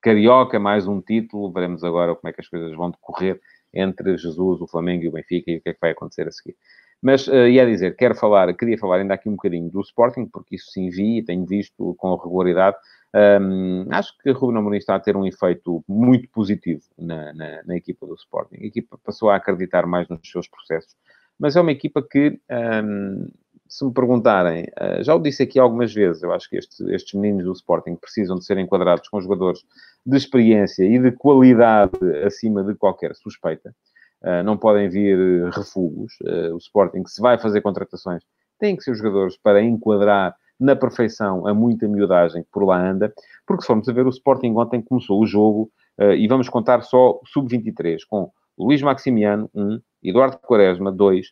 carioca, 0.00 0.58
mais 0.58 0.86
um 0.86 1.00
título. 1.00 1.52
Veremos 1.52 1.84
agora 1.84 2.14
como 2.14 2.30
é 2.30 2.32
que 2.32 2.40
as 2.40 2.48
coisas 2.48 2.74
vão 2.74 2.90
decorrer 2.90 3.40
entre 3.72 4.16
Jesus, 4.16 4.60
o 4.60 4.66
Flamengo 4.66 5.04
e 5.04 5.08
o 5.08 5.12
Benfica 5.12 5.50
e 5.50 5.58
o 5.58 5.60
que 5.60 5.68
é 5.68 5.74
que 5.74 5.80
vai 5.80 5.90
acontecer 5.90 6.26
a 6.26 6.32
seguir. 6.32 6.56
Mas, 7.00 7.28
uh, 7.28 7.46
ia 7.46 7.64
dizer, 7.64 7.96
quero 7.96 8.14
falar, 8.14 8.52
queria 8.54 8.76
falar 8.76 8.96
ainda 8.96 9.14
aqui 9.14 9.28
um 9.28 9.32
bocadinho 9.32 9.70
do 9.70 9.80
Sporting, 9.80 10.26
porque 10.26 10.56
isso 10.56 10.70
sim 10.72 10.90
vi 10.90 11.18
e 11.18 11.22
tenho 11.22 11.46
visto 11.46 11.94
com 11.98 12.14
regularidade 12.16 12.76
um, 13.14 13.86
acho 13.90 14.16
que 14.18 14.30
Ruben 14.30 14.58
Amorim 14.58 14.76
está 14.76 14.94
a 14.94 15.00
ter 15.00 15.16
um 15.16 15.26
efeito 15.26 15.82
muito 15.88 16.28
positivo 16.28 16.82
na, 16.98 17.32
na, 17.32 17.62
na, 17.64 17.76
equipa 17.76 18.06
do 18.06 18.14
Sporting. 18.14 18.56
A 18.56 18.66
equipa 18.66 18.98
passou 19.02 19.30
a 19.30 19.36
acreditar 19.36 19.86
mais 19.86 20.08
nos 20.08 20.20
seus 20.30 20.46
processos, 20.46 20.94
mas 21.38 21.56
é 21.56 21.60
uma 21.60 21.72
equipa 21.72 22.02
que, 22.02 22.38
um, 22.84 23.28
se 23.66 23.84
me 23.84 23.92
perguntarem, 23.92 24.64
uh, 24.64 25.02
já 25.02 25.14
o 25.14 25.18
disse 25.18 25.42
aqui 25.42 25.58
algumas 25.58 25.92
vezes, 25.92 26.22
eu 26.22 26.32
acho 26.32 26.50
que 26.50 26.56
este, 26.56 26.84
estes 26.92 27.14
meninos 27.18 27.44
do 27.44 27.52
Sporting 27.52 27.96
precisam 27.96 28.36
de 28.36 28.44
ser 28.44 28.58
enquadrados 28.58 29.08
com 29.08 29.20
jogadores 29.20 29.64
de 30.04 30.16
experiência 30.16 30.84
e 30.84 30.98
de 30.98 31.12
qualidade 31.12 31.98
acima 32.24 32.62
de 32.62 32.74
qualquer 32.74 33.14
suspeita. 33.14 33.74
Uh, 34.22 34.42
não 34.44 34.56
podem 34.56 34.88
vir 34.88 35.48
refugos. 35.50 36.12
Uh, 36.22 36.54
o 36.54 36.58
Sporting, 36.58 37.04
se 37.06 37.20
vai 37.20 37.38
fazer 37.38 37.60
contratações, 37.60 38.22
tem 38.58 38.76
que 38.76 38.82
ser 38.82 38.94
jogadores 38.94 39.36
para 39.36 39.62
enquadrar 39.62 40.34
na 40.58 40.74
perfeição 40.74 41.46
a 41.46 41.54
muita 41.54 41.86
miudagem 41.86 42.42
que 42.42 42.48
por 42.50 42.64
lá 42.64 42.80
anda, 42.80 43.12
porque 43.46 43.62
se 43.62 43.68
formos 43.68 43.88
a 43.88 43.92
ver, 43.92 44.06
o 44.06 44.10
Sporting 44.10 44.54
ontem 44.56 44.82
começou 44.82 45.20
o 45.20 45.26
jogo, 45.26 45.70
uh, 46.00 46.12
e 46.12 46.26
vamos 46.26 46.48
contar 46.48 46.82
só 46.82 47.20
sub-23, 47.26 48.00
com 48.08 48.30
Luís 48.58 48.82
Maximiano, 48.82 49.48
1, 49.54 49.62
um, 49.62 49.80
Eduardo 50.02 50.38
Quaresma, 50.38 50.90
2, 50.90 51.26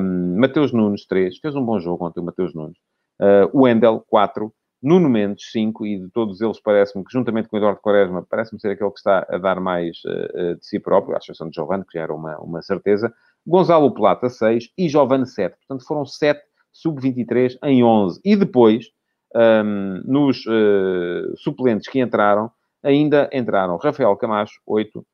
um, 0.00 0.38
Mateus 0.38 0.72
Nunes, 0.72 1.04
3, 1.06 1.38
fez 1.38 1.56
um 1.56 1.64
bom 1.64 1.80
jogo 1.80 2.06
ontem 2.06 2.20
o 2.20 2.24
Mateus 2.24 2.54
Nunes, 2.54 2.76
uh, 3.20 3.50
Wendel, 3.52 4.04
4, 4.08 4.52
Nuno 4.82 5.08
Mendes, 5.08 5.50
5, 5.52 5.86
e 5.86 5.98
de 6.00 6.10
todos 6.10 6.40
eles 6.40 6.60
parece-me 6.60 7.04
que, 7.04 7.12
juntamente 7.12 7.48
com 7.48 7.56
o 7.56 7.58
Eduardo 7.58 7.80
Quaresma, 7.80 8.26
parece-me 8.28 8.60
ser 8.60 8.70
aquele 8.72 8.90
que 8.90 8.98
está 8.98 9.24
a 9.28 9.38
dar 9.38 9.60
mais 9.60 9.98
uh, 10.04 10.56
de 10.56 10.66
si 10.66 10.80
próprio, 10.80 11.14
à 11.14 11.18
exceção 11.18 11.48
de 11.48 11.54
Giovanni, 11.54 11.84
que 11.84 11.96
já 11.96 12.02
era 12.02 12.12
uma, 12.12 12.36
uma 12.38 12.62
certeza, 12.62 13.12
Gonzalo 13.46 13.94
Plata, 13.94 14.28
6, 14.28 14.70
e 14.76 14.88
Giovanni, 14.88 15.26
7. 15.26 15.56
Portanto, 15.56 15.86
foram 15.86 16.04
7 16.04 16.40
sub-23 16.72 17.58
em 17.64 17.84
11. 17.84 18.20
E 18.24 18.34
depois, 18.34 18.86
um, 19.34 20.02
nos 20.04 20.44
uh, 20.46 21.36
suplentes 21.36 21.88
que 21.88 22.00
entraram, 22.00 22.50
ainda 22.82 23.30
entraram 23.32 23.76
Rafael 23.76 24.16
Camacho, 24.16 24.60
8, 24.66 25.06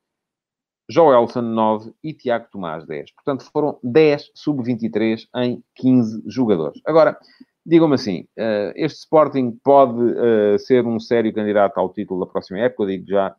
Joelson, 0.89 1.41
9 1.41 1.93
e 2.03 2.13
Tiago 2.13 2.47
Tomás, 2.51 2.85
10. 2.85 3.11
Portanto, 3.11 3.47
foram 3.51 3.79
10 3.83 4.31
sub-23 4.33 5.27
em 5.35 5.63
15 5.75 6.23
jogadores. 6.25 6.81
Agora, 6.85 7.17
digam-me 7.65 7.95
assim, 7.95 8.21
uh, 8.37 8.71
este 8.75 8.99
Sporting 8.99 9.57
pode 9.63 10.01
uh, 10.01 10.59
ser 10.59 10.85
um 10.85 10.99
sério 10.99 11.33
candidato 11.33 11.77
ao 11.77 11.91
título 11.91 12.25
da 12.25 12.31
próxima 12.31 12.59
época? 12.59 12.87
Digo 12.87 13.05
já 13.07 13.35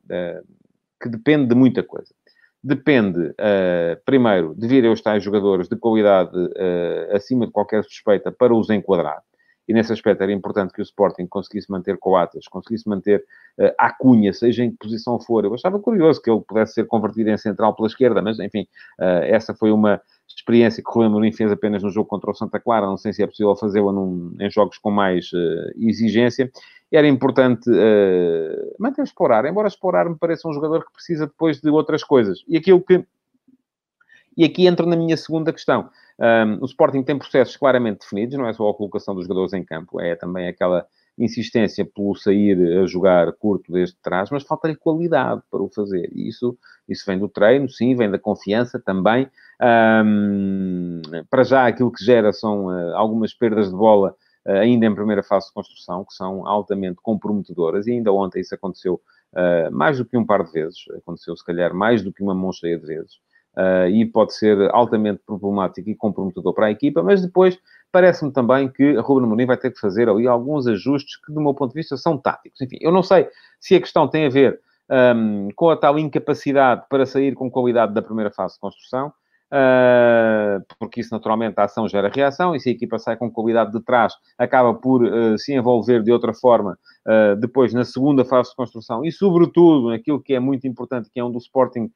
que 1.02 1.09
depende 1.09 1.48
de 1.48 1.54
muita 1.54 1.83
coisa 1.83 2.14
depende, 2.62 3.35
primeiro, 4.04 4.54
de 4.54 4.68
vir 4.68 4.85
os 4.85 5.00
tais 5.00 5.24
jogadores 5.24 5.66
de 5.66 5.76
qualidade 5.76 6.37
acima 7.11 7.46
de 7.46 7.52
qualquer 7.52 7.83
suspeita 7.83 8.30
para 8.30 8.54
os 8.54 8.68
enquadrar. 8.68 9.22
e 9.70 9.72
nesse 9.72 9.92
aspecto 9.92 10.20
era 10.20 10.33
importante 10.33 10.72
que 10.72 10.80
o 10.80 10.83
Sporting 10.83 11.28
conseguisse 11.28 11.70
manter 11.70 11.96
Coates, 11.96 12.48
conseguisse 12.48 12.88
manter 12.88 13.24
uh, 13.56 13.72
a 13.78 13.92
Cunha, 13.92 14.33
seja 14.33 14.64
em 14.64 14.70
que 14.72 14.76
posição 14.76 15.20
for. 15.20 15.44
Eu 15.44 15.54
achava 15.54 15.78
curioso 15.78 16.20
que 16.20 16.28
ele 16.28 16.40
pudesse 16.40 16.74
ser 16.74 16.87
convertido 16.88 17.30
em 17.30 17.38
central 17.38 17.74
pela 17.76 17.87
esquerda, 17.87 18.20
mas 18.20 18.40
enfim, 18.40 18.66
uh, 18.98 19.22
essa 19.24 19.54
foi 19.54 19.70
uma 19.70 20.02
experiência 20.37 20.83
que 20.83 20.90
Rui 20.90 21.07
Amorim 21.07 21.33
fez 21.33 21.51
apenas 21.51 21.83
no 21.83 21.90
jogo 21.90 22.09
contra 22.09 22.31
o 22.31 22.35
Santa 22.35 22.59
Clara, 22.61 22.87
não 22.87 22.97
sei 22.97 23.12
se 23.12 23.23
é 23.23 23.27
possível 23.27 23.55
fazê-la 23.57 23.93
em 24.40 24.51
jogos 24.51 24.79
com 24.79 24.90
mais 24.90 25.33
uh, 25.33 25.73
exigência. 25.77 26.51
Era 26.93 27.07
importante 27.07 27.71
uh, 27.71 28.75
manter 28.79 29.03
explorar, 29.03 29.45
embora 29.45 29.69
explorar 29.69 30.09
me 30.09 30.16
pareça 30.16 30.49
um 30.49 30.53
jogador 30.53 30.85
que 30.85 30.93
precisa 30.93 31.27
depois 31.27 31.61
de 31.61 31.71
outras 31.71 32.03
coisas. 32.03 32.45
E 32.49 32.57
aquilo 32.57 32.81
que... 32.81 33.05
E 34.37 34.45
aqui 34.45 34.66
entra 34.66 34.87
na 34.87 34.97
minha 34.97 35.16
segunda 35.16 35.53
questão. 35.53 35.90
Um, 36.19 36.62
o 36.62 36.64
Sporting 36.66 37.03
tem 37.03 37.19
processos 37.19 37.57
claramente 37.57 38.01
definidos, 38.01 38.37
não 38.37 38.47
é 38.47 38.53
só 38.53 38.69
a 38.69 38.75
colocação 38.75 39.14
dos 39.14 39.25
jogadores 39.25 39.53
em 39.53 39.64
campo, 39.64 40.01
é 40.01 40.14
também 40.14 40.49
aquela 40.49 40.87
insistência 41.20 41.85
pelo 41.85 42.14
sair 42.14 42.59
a 42.78 42.87
jogar 42.87 43.33
curto 43.35 43.70
desde 43.70 43.96
trás, 44.02 44.30
mas 44.30 44.42
falta-lhe 44.42 44.74
qualidade 44.74 45.42
para 45.50 45.62
o 45.62 45.68
fazer. 45.68 46.11
E 46.14 46.28
isso, 46.28 46.56
isso 46.88 47.04
vem 47.06 47.18
do 47.18 47.28
treino, 47.28 47.68
sim, 47.68 47.94
vem 47.94 48.11
da 48.11 48.18
confiança 48.18 48.80
também. 48.80 49.28
Um, 49.62 51.02
para 51.28 51.44
já, 51.44 51.66
aquilo 51.66 51.92
que 51.92 52.02
gera 52.02 52.33
são 52.33 52.66
uh, 52.66 52.96
algumas 52.96 53.35
perdas 53.35 53.68
de 53.68 53.76
bola 53.76 54.16
uh, 54.46 54.52
ainda 54.52 54.87
em 54.87 54.94
primeira 54.94 55.22
fase 55.22 55.48
de 55.48 55.52
construção, 55.52 56.04
que 56.04 56.14
são 56.14 56.46
altamente 56.46 56.98
comprometedoras, 57.02 57.87
e 57.87 57.92
ainda 57.92 58.11
ontem 58.11 58.40
isso 58.40 58.54
aconteceu 58.54 58.94
uh, 59.35 59.70
mais 59.70 59.98
do 59.98 60.04
que 60.06 60.16
um 60.16 60.24
par 60.24 60.42
de 60.42 60.52
vezes, 60.52 60.78
aconteceu 60.96 61.37
se 61.37 61.44
calhar 61.44 61.74
mais 61.74 62.02
do 62.02 62.12
que 62.12 62.22
uma 62.22 62.35
mão 62.35 62.52
cheia 62.52 62.78
de 62.78 62.87
vezes. 62.87 63.20
e 63.92 64.06
pode 64.06 64.33
ser 64.33 64.56
altamente 64.72 65.20
problemático 65.26 65.90
e 65.90 65.94
comprometedor 65.94 66.54
para 66.54 66.66
a 66.66 66.70
equipa, 66.70 67.02
mas 67.02 67.20
depois 67.20 67.59
parece-me 67.92 68.33
também 68.33 68.68
que 68.68 68.96
a 68.96 69.00
Ruben 69.00 69.24
Amorim 69.24 69.46
vai 69.46 69.57
ter 69.57 69.70
que 69.70 69.81
fazer 69.81 70.09
ali 70.09 70.26
alguns 70.26 70.66
ajustes 70.66 71.16
que, 71.16 71.33
do 71.33 71.40
meu 71.40 71.55
ponto 71.55 71.72
de 71.72 71.81
vista, 71.81 71.96
são 71.96 72.16
táticos. 72.16 72.61
Enfim, 72.61 72.79
eu 72.81 72.92
não 72.92 73.03
sei 73.03 73.29
se 73.59 73.74
a 73.74 73.81
questão 73.81 74.09
tem 74.09 74.26
a 74.26 74.31
ver 74.31 74.61
um, 75.16 75.48
com 75.55 75.70
a 75.70 75.76
tal 75.76 75.98
incapacidade 75.98 76.85
para 76.88 77.07
sair 77.07 77.35
com 77.35 77.50
qualidade 77.50 77.94
da 77.94 78.03
primeira 78.03 78.31
fase 78.31 78.55
de 78.55 78.61
construção, 78.61 79.12
Uh, 79.53 80.62
porque 80.79 81.00
isso 81.00 81.12
naturalmente 81.12 81.59
a 81.59 81.64
ação 81.64 81.88
gera 81.88 82.09
reação, 82.09 82.55
e 82.55 82.61
se 82.61 82.68
a 82.68 82.72
equipa 82.72 83.00
sai 83.00 83.16
com 83.16 83.29
qualidade 83.29 83.72
de 83.72 83.81
trás, 83.81 84.14
acaba 84.38 84.72
por 84.72 85.03
uh, 85.03 85.37
se 85.37 85.53
envolver 85.53 86.05
de 86.05 86.12
outra 86.12 86.33
forma 86.33 86.79
uh, 87.05 87.35
depois 87.35 87.74
na 87.74 87.85
segunda 87.85 88.24
fase 88.24 88.50
de 88.50 88.55
construção, 88.55 89.05
e 89.05 89.11
sobretudo 89.11 89.88
naquilo 89.88 90.22
que 90.22 90.35
é 90.35 90.38
muito 90.38 90.68
importante, 90.68 91.11
que 91.12 91.18
é 91.18 91.24
onde 91.24 91.37
o 91.37 91.40
Sporting 91.40 91.90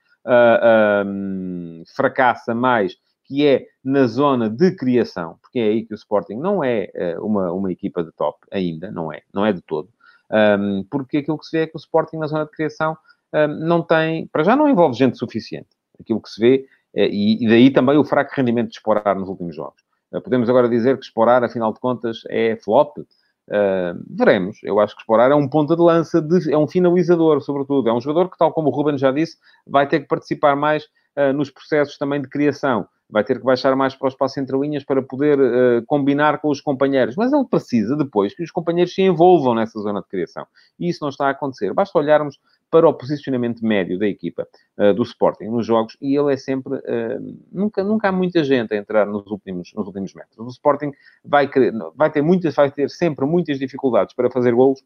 um, 1.07 1.83
fracassa 1.95 2.55
mais, 2.57 2.97
que 3.25 3.47
é 3.47 3.67
na 3.83 4.07
zona 4.07 4.49
de 4.49 4.71
criação, 4.77 5.39
porque 5.41 5.59
é 5.59 5.65
aí 5.65 5.85
que 5.85 5.95
o 5.95 5.97
Sporting 5.97 6.37
não 6.37 6.63
é 6.63 6.91
uh, 7.17 7.25
uma, 7.25 7.53
uma 7.53 7.73
equipa 7.73 8.05
de 8.05 8.13
top 8.13 8.39
ainda, 8.51 8.91
não 8.91 9.13
é, 9.13 9.23
não 9.33 9.45
é 9.45 9.53
de 9.53 9.63
todo, 9.63 9.89
um, 10.31 10.85
porque 10.91 11.19
aquilo 11.19 11.39
que 11.39 11.47
se 11.47 11.57
vê 11.57 11.65
é 11.65 11.67
que 11.67 11.77
o 11.77 11.79
Sporting 11.79 12.17
na 12.17 12.27
zona 12.27 12.45
de 12.45 12.51
criação 12.51 12.97
um, 13.33 13.49
não 13.67 13.83
tem, 13.83 14.27
para 14.29 14.45
já 14.45 14.57
não 14.57 14.69
envolve 14.69 14.97
gente 14.97 15.19
suficiente. 15.19 15.69
Aquilo 16.01 16.21
que 16.21 16.29
se 16.29 16.41
vê, 16.41 16.67
é, 16.95 17.09
e, 17.09 17.47
daí 17.49 17.71
também 17.71 17.97
o 17.97 18.05
fraco 18.05 18.33
rendimento 18.35 18.69
de 18.69 18.77
Esporar 18.77 19.19
nos 19.19 19.29
últimos 19.29 19.55
jogos. 19.55 19.83
Uh, 20.13 20.21
podemos 20.21 20.49
agora 20.49 20.69
dizer 20.69 20.99
que 20.99 21.05
Esporar, 21.05 21.43
afinal 21.43 21.73
de 21.73 21.81
contas, 21.81 22.23
é 22.29 22.57
flop? 22.57 22.99
Uh, 22.99 24.01
veremos. 24.09 24.59
Eu 24.63 24.81
acho 24.81 24.95
que 24.95 25.03
Esporar 25.03 25.31
é 25.31 25.35
um 25.35 25.49
ponta 25.49 25.77
de 25.77 25.83
lança, 25.83 26.23
de, 26.23 26.53
é 26.53 26.57
um 26.57 26.69
finalizador, 26.69 27.41
sobretudo. 27.43 27.89
É 27.89 27.93
um 27.93 28.01
jogador 28.01 28.31
que, 28.31 28.39
tal 28.39 28.53
como 28.53 28.69
o 28.69 28.73
Ruben 28.73 28.97
já 28.97 29.11
disse, 29.11 29.37
vai 29.67 29.89
ter 29.89 30.01
que 30.01 30.07
participar 30.07 30.57
mais 30.57 30.89
nos 31.35 31.51
processos 31.51 31.97
também 31.97 32.21
de 32.21 32.29
criação 32.29 32.89
vai 33.09 33.23
ter 33.23 33.39
que 33.39 33.45
baixar 33.45 33.77
mais 33.77 33.95
para 33.95 34.07
o 34.07 34.09
espaço 34.09 34.41
entre 34.41 34.59
linhas 34.59 34.85
para 34.85 35.03
poder 35.03 35.39
uh, 35.39 35.87
combinar 35.87 36.41
com 36.41 36.49
os 36.49 36.61
companheiros. 36.61 37.17
Mas 37.17 37.33
ele 37.33 37.45
precisa 37.45 37.97
depois 37.97 38.35
que 38.35 38.43
os 38.43 38.51
companheiros 38.51 38.95
se 38.95 39.03
envolvam 39.03 39.55
nessa 39.55 39.79
zona 39.81 40.01
de 40.01 40.09
criação. 40.09 40.47
E 40.79 40.89
isso 40.89 40.99
não 41.03 41.11
está 41.11 41.29
a 41.29 41.31
acontecer. 41.31 41.73
Basta 41.73 41.99
olharmos 41.99 42.41
para 42.71 42.89
o 42.89 42.95
posicionamento 42.95 43.65
médio 43.65 43.99
da 43.99 44.09
equipa 44.09 44.49
uh, 44.79 44.93
do 44.95 45.03
Sporting 45.03 45.45
nos 45.45 45.67
jogos 45.67 45.97
e 46.01 46.19
ele 46.19 46.33
é 46.33 46.37
sempre... 46.37 46.75
Uh, 46.75 47.39
nunca, 47.53 47.85
nunca 47.85 48.09
há 48.09 48.13
muita 48.13 48.43
gente 48.43 48.75
a 48.75 48.77
entrar 48.77 49.07
nos 49.07 49.27
últimos, 49.27 49.73
nos 49.75 49.87
últimos 49.87 50.15
metros. 50.15 50.39
O 50.39 50.49
Sporting 50.49 50.93
vai, 51.25 51.47
querer, 51.47 51.73
vai, 51.95 52.11
ter 52.11 52.23
muitas, 52.23 52.55
vai 52.55 52.71
ter 52.71 52.91
sempre 52.91 53.27
muitas 53.27 53.59
dificuldades 53.59 54.15
para 54.15 54.31
fazer 54.31 54.53
golos 54.53 54.83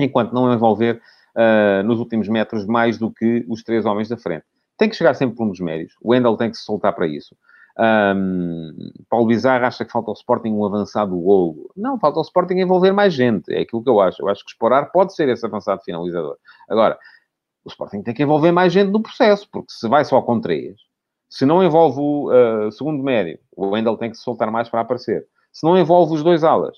enquanto 0.00 0.32
não 0.32 0.52
envolver 0.52 1.00
nos 1.84 2.00
últimos 2.00 2.28
metros 2.28 2.66
mais 2.66 2.98
do 2.98 3.12
que 3.12 3.44
os 3.48 3.62
três 3.62 3.84
homens 3.84 4.08
da 4.08 4.16
frente 4.16 4.44
tem 4.78 4.88
que 4.88 4.96
chegar 4.96 5.14
sempre 5.14 5.42
um 5.42 5.48
dos 5.48 5.60
médios. 5.60 5.94
O 6.00 6.12
Wendel 6.12 6.36
tem 6.36 6.50
que 6.50 6.56
se 6.56 6.64
soltar 6.64 6.94
para 6.94 7.06
isso. 7.06 7.36
Um, 7.78 8.74
Paulo 9.08 9.26
Bizarro 9.26 9.64
acha 9.64 9.84
que 9.84 9.92
falta 9.92 10.10
ao 10.10 10.14
Sporting 10.14 10.50
um 10.50 10.64
avançado 10.64 11.16
golo. 11.16 11.70
Não, 11.76 11.98
falta 11.98 12.18
ao 12.18 12.22
Sporting 12.22 12.54
envolver 12.54 12.92
mais 12.92 13.12
gente. 13.12 13.52
É 13.52 13.60
aquilo 13.60 13.82
que 13.82 13.90
eu 13.90 14.00
acho. 14.00 14.22
Eu 14.22 14.28
acho 14.28 14.44
que 14.44 14.50
Esporar 14.50 14.90
pode 14.90 15.14
ser 15.14 15.28
esse 15.28 15.44
avançado 15.44 15.82
finalizador. 15.82 16.36
Agora, 16.68 16.98
o 17.64 17.68
Sporting 17.68 18.02
tem 18.02 18.14
que 18.14 18.22
envolver 18.22 18.50
mais 18.50 18.72
gente 18.72 18.90
no 18.90 19.02
processo, 19.02 19.48
porque 19.50 19.70
se 19.72 19.88
vai 19.88 20.04
só 20.04 20.20
com 20.22 20.40
três, 20.40 20.76
se 21.28 21.44
não 21.44 21.62
envolve 21.62 22.00
o 22.00 22.30
uh, 22.32 22.72
segundo 22.72 23.02
médio, 23.02 23.38
o 23.54 23.68
Wendel 23.68 23.96
tem 23.96 24.10
que 24.10 24.16
se 24.16 24.22
soltar 24.22 24.50
mais 24.50 24.68
para 24.68 24.80
aparecer. 24.80 25.26
Se 25.52 25.64
não 25.64 25.78
envolve 25.78 26.14
os 26.14 26.22
dois 26.22 26.42
alas, 26.42 26.76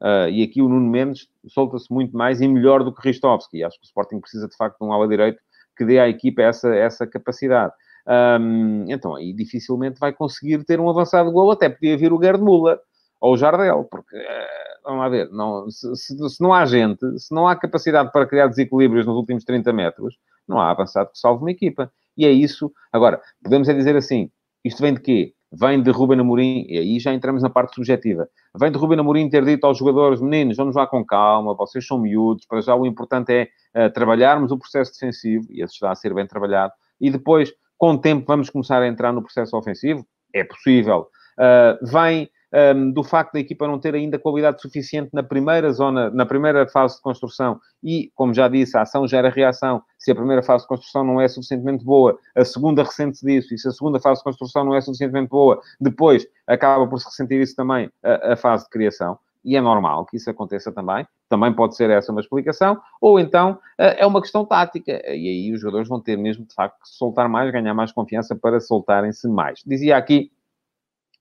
uh, 0.00 0.28
e 0.30 0.42
aqui 0.42 0.62
o 0.62 0.68
Nuno 0.68 0.88
Mendes 0.88 1.28
solta-se 1.48 1.92
muito 1.92 2.16
mais 2.16 2.40
e 2.40 2.48
melhor 2.48 2.84
do 2.84 2.94
que 2.94 3.06
Ristovski. 3.06 3.64
Acho 3.64 3.78
que 3.78 3.84
o 3.84 3.88
Sporting 3.88 4.20
precisa 4.20 4.48
de 4.48 4.56
facto 4.56 4.78
de 4.78 4.86
um 4.86 4.92
ala 4.92 5.08
direito 5.08 5.40
que 5.80 5.84
dê 5.86 5.98
à 5.98 6.06
equipa 6.06 6.42
essa, 6.42 6.68
essa 6.76 7.06
capacidade. 7.06 7.72
Um, 8.06 8.84
então, 8.86 9.14
aí 9.14 9.32
dificilmente 9.32 9.98
vai 9.98 10.12
conseguir 10.12 10.62
ter 10.64 10.78
um 10.78 10.90
avançado 10.90 11.32
gol, 11.32 11.50
até 11.50 11.70
podia 11.70 11.96
vir 11.96 12.12
o 12.12 12.22
Gerd 12.22 12.42
Müller 12.42 12.78
ou 13.18 13.32
o 13.32 13.36
Jardel, 13.36 13.84
porque, 13.90 14.14
eh, 14.14 14.48
vamos 14.84 15.00
lá 15.00 15.08
ver, 15.08 15.30
não, 15.30 15.70
se, 15.70 15.96
se, 15.96 16.28
se, 16.28 16.42
não 16.42 16.52
há 16.52 16.66
gente, 16.66 17.00
se 17.18 17.34
não 17.34 17.48
há 17.48 17.56
capacidade 17.56 18.12
para 18.12 18.26
criar 18.26 18.48
desequilíbrios 18.48 19.06
nos 19.06 19.16
últimos 19.16 19.42
30 19.42 19.72
metros, 19.72 20.18
não 20.46 20.60
há 20.60 20.70
avançado 20.70 21.10
que 21.12 21.18
salve 21.18 21.42
uma 21.42 21.50
equipa. 21.50 21.90
E 22.14 22.26
é 22.26 22.30
isso. 22.30 22.70
Agora, 22.92 23.22
podemos 23.42 23.66
é 23.70 23.72
dizer 23.72 23.96
assim, 23.96 24.30
isto 24.62 24.82
vem 24.82 24.92
de 24.92 25.00
quê? 25.00 25.32
Vem 25.52 25.82
de 25.82 25.90
Ruben 25.90 26.20
Amorim, 26.20 26.64
e 26.68 26.78
aí 26.78 27.00
já 27.00 27.12
entramos 27.12 27.42
na 27.42 27.50
parte 27.50 27.74
subjetiva. 27.74 28.28
Vem 28.56 28.70
de 28.70 28.78
Ruben 28.78 29.00
Amorim 29.00 29.28
ter 29.28 29.44
dito 29.44 29.66
aos 29.66 29.78
jogadores, 29.78 30.20
meninos, 30.20 30.56
vamos 30.56 30.76
lá 30.76 30.86
com 30.86 31.04
calma, 31.04 31.54
vocês 31.54 31.84
são 31.84 31.98
miúdos, 31.98 32.46
para 32.46 32.60
já 32.60 32.74
o 32.74 32.86
importante 32.86 33.32
é 33.32 33.86
uh, 33.86 33.92
trabalharmos 33.92 34.52
o 34.52 34.58
processo 34.58 34.92
defensivo, 34.92 35.46
e 35.50 35.62
esse 35.62 35.74
está 35.74 35.90
a 35.90 35.94
ser 35.94 36.14
bem 36.14 36.26
trabalhado, 36.26 36.72
e 37.00 37.10
depois, 37.10 37.52
com 37.76 37.92
o 37.92 37.98
tempo, 37.98 38.24
vamos 38.26 38.48
começar 38.48 38.80
a 38.80 38.86
entrar 38.86 39.12
no 39.12 39.22
processo 39.22 39.56
ofensivo? 39.56 40.06
É 40.32 40.44
possível. 40.44 41.08
Uh, 41.38 41.84
vem 41.86 42.30
um, 42.52 42.90
do 42.90 43.02
facto 43.02 43.34
da 43.34 43.40
equipa 43.40 43.66
não 43.66 43.78
ter 43.78 43.94
ainda 43.94 44.18
qualidade 44.18 44.60
suficiente 44.60 45.10
na 45.12 45.22
primeira 45.22 45.72
zona, 45.72 46.10
na 46.10 46.26
primeira 46.26 46.66
fase 46.66 46.96
de 46.96 47.02
construção, 47.02 47.60
e, 47.82 48.10
como 48.14 48.34
já 48.34 48.48
disse, 48.48 48.76
a 48.76 48.82
ação 48.82 49.06
gera 49.06 49.30
reação. 49.30 49.82
Se 49.98 50.10
a 50.10 50.14
primeira 50.14 50.42
fase 50.42 50.64
de 50.64 50.68
construção 50.68 51.04
não 51.04 51.20
é 51.20 51.28
suficientemente 51.28 51.84
boa, 51.84 52.18
a 52.34 52.44
segunda 52.44 52.82
ressente 52.82 53.24
disso, 53.24 53.54
e 53.54 53.58
se 53.58 53.68
a 53.68 53.72
segunda 53.72 54.00
fase 54.00 54.20
de 54.20 54.24
construção 54.24 54.64
não 54.64 54.74
é 54.74 54.80
suficientemente 54.80 55.28
boa, 55.28 55.60
depois 55.80 56.26
acaba 56.46 56.86
por 56.86 56.98
se 56.98 57.06
ressentir 57.06 57.40
isso 57.40 57.54
também 57.54 57.90
a, 58.02 58.32
a 58.32 58.36
fase 58.36 58.64
de 58.64 58.70
criação 58.70 59.18
e 59.44 59.56
é 59.56 59.60
normal 59.60 60.04
que 60.06 60.16
isso 60.16 60.28
aconteça 60.30 60.70
também. 60.70 61.06
Também 61.28 61.52
pode 61.52 61.76
ser 61.76 61.90
essa 61.90 62.12
uma 62.12 62.20
explicação, 62.20 62.78
ou 63.00 63.18
então 63.18 63.58
é 63.78 64.04
uma 64.04 64.20
questão 64.20 64.44
tática, 64.44 64.92
e 64.92 65.28
aí 65.28 65.52
os 65.52 65.60
jogadores 65.60 65.88
vão 65.88 66.00
ter 66.00 66.16
mesmo, 66.16 66.44
de 66.44 66.54
facto, 66.54 66.76
que 66.82 66.88
soltar 66.88 67.28
mais, 67.28 67.50
ganhar 67.52 67.72
mais 67.72 67.92
confiança 67.92 68.34
para 68.34 68.60
soltarem-se 68.60 69.28
mais. 69.28 69.62
Dizia 69.64 69.96
aqui 69.96 70.30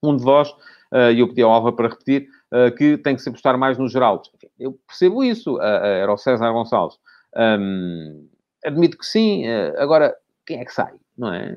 um 0.04 0.16
de 0.16 0.24
vós, 0.24 0.50
uh, 0.92 1.12
e 1.14 1.20
eu 1.20 1.28
pedi 1.28 1.42
ao 1.42 1.52
Alva 1.52 1.72
para 1.74 1.90
repetir, 1.90 2.28
uh, 2.54 2.74
que 2.76 2.98
tem 2.98 3.16
que 3.16 3.22
se 3.22 3.30
apostar 3.30 3.58
mais 3.58 3.78
nos 3.78 3.92
Geraldos. 3.92 4.32
Eu 4.60 4.78
percebo 4.88 5.24
isso, 5.24 5.58
uh, 5.58 5.62
era 5.62 6.12
o 6.12 6.18
César 6.18 6.52
Gonçalves. 6.52 6.98
Um, 7.36 8.28
admito 8.66 8.98
que 8.98 9.06
sim, 9.06 9.46
agora, 9.78 10.16
quem 10.46 10.60
é 10.60 10.66
que 10.66 10.74
sai, 10.74 10.94
não 11.18 11.34
é? 11.34 11.56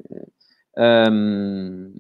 Um, 1.11 1.93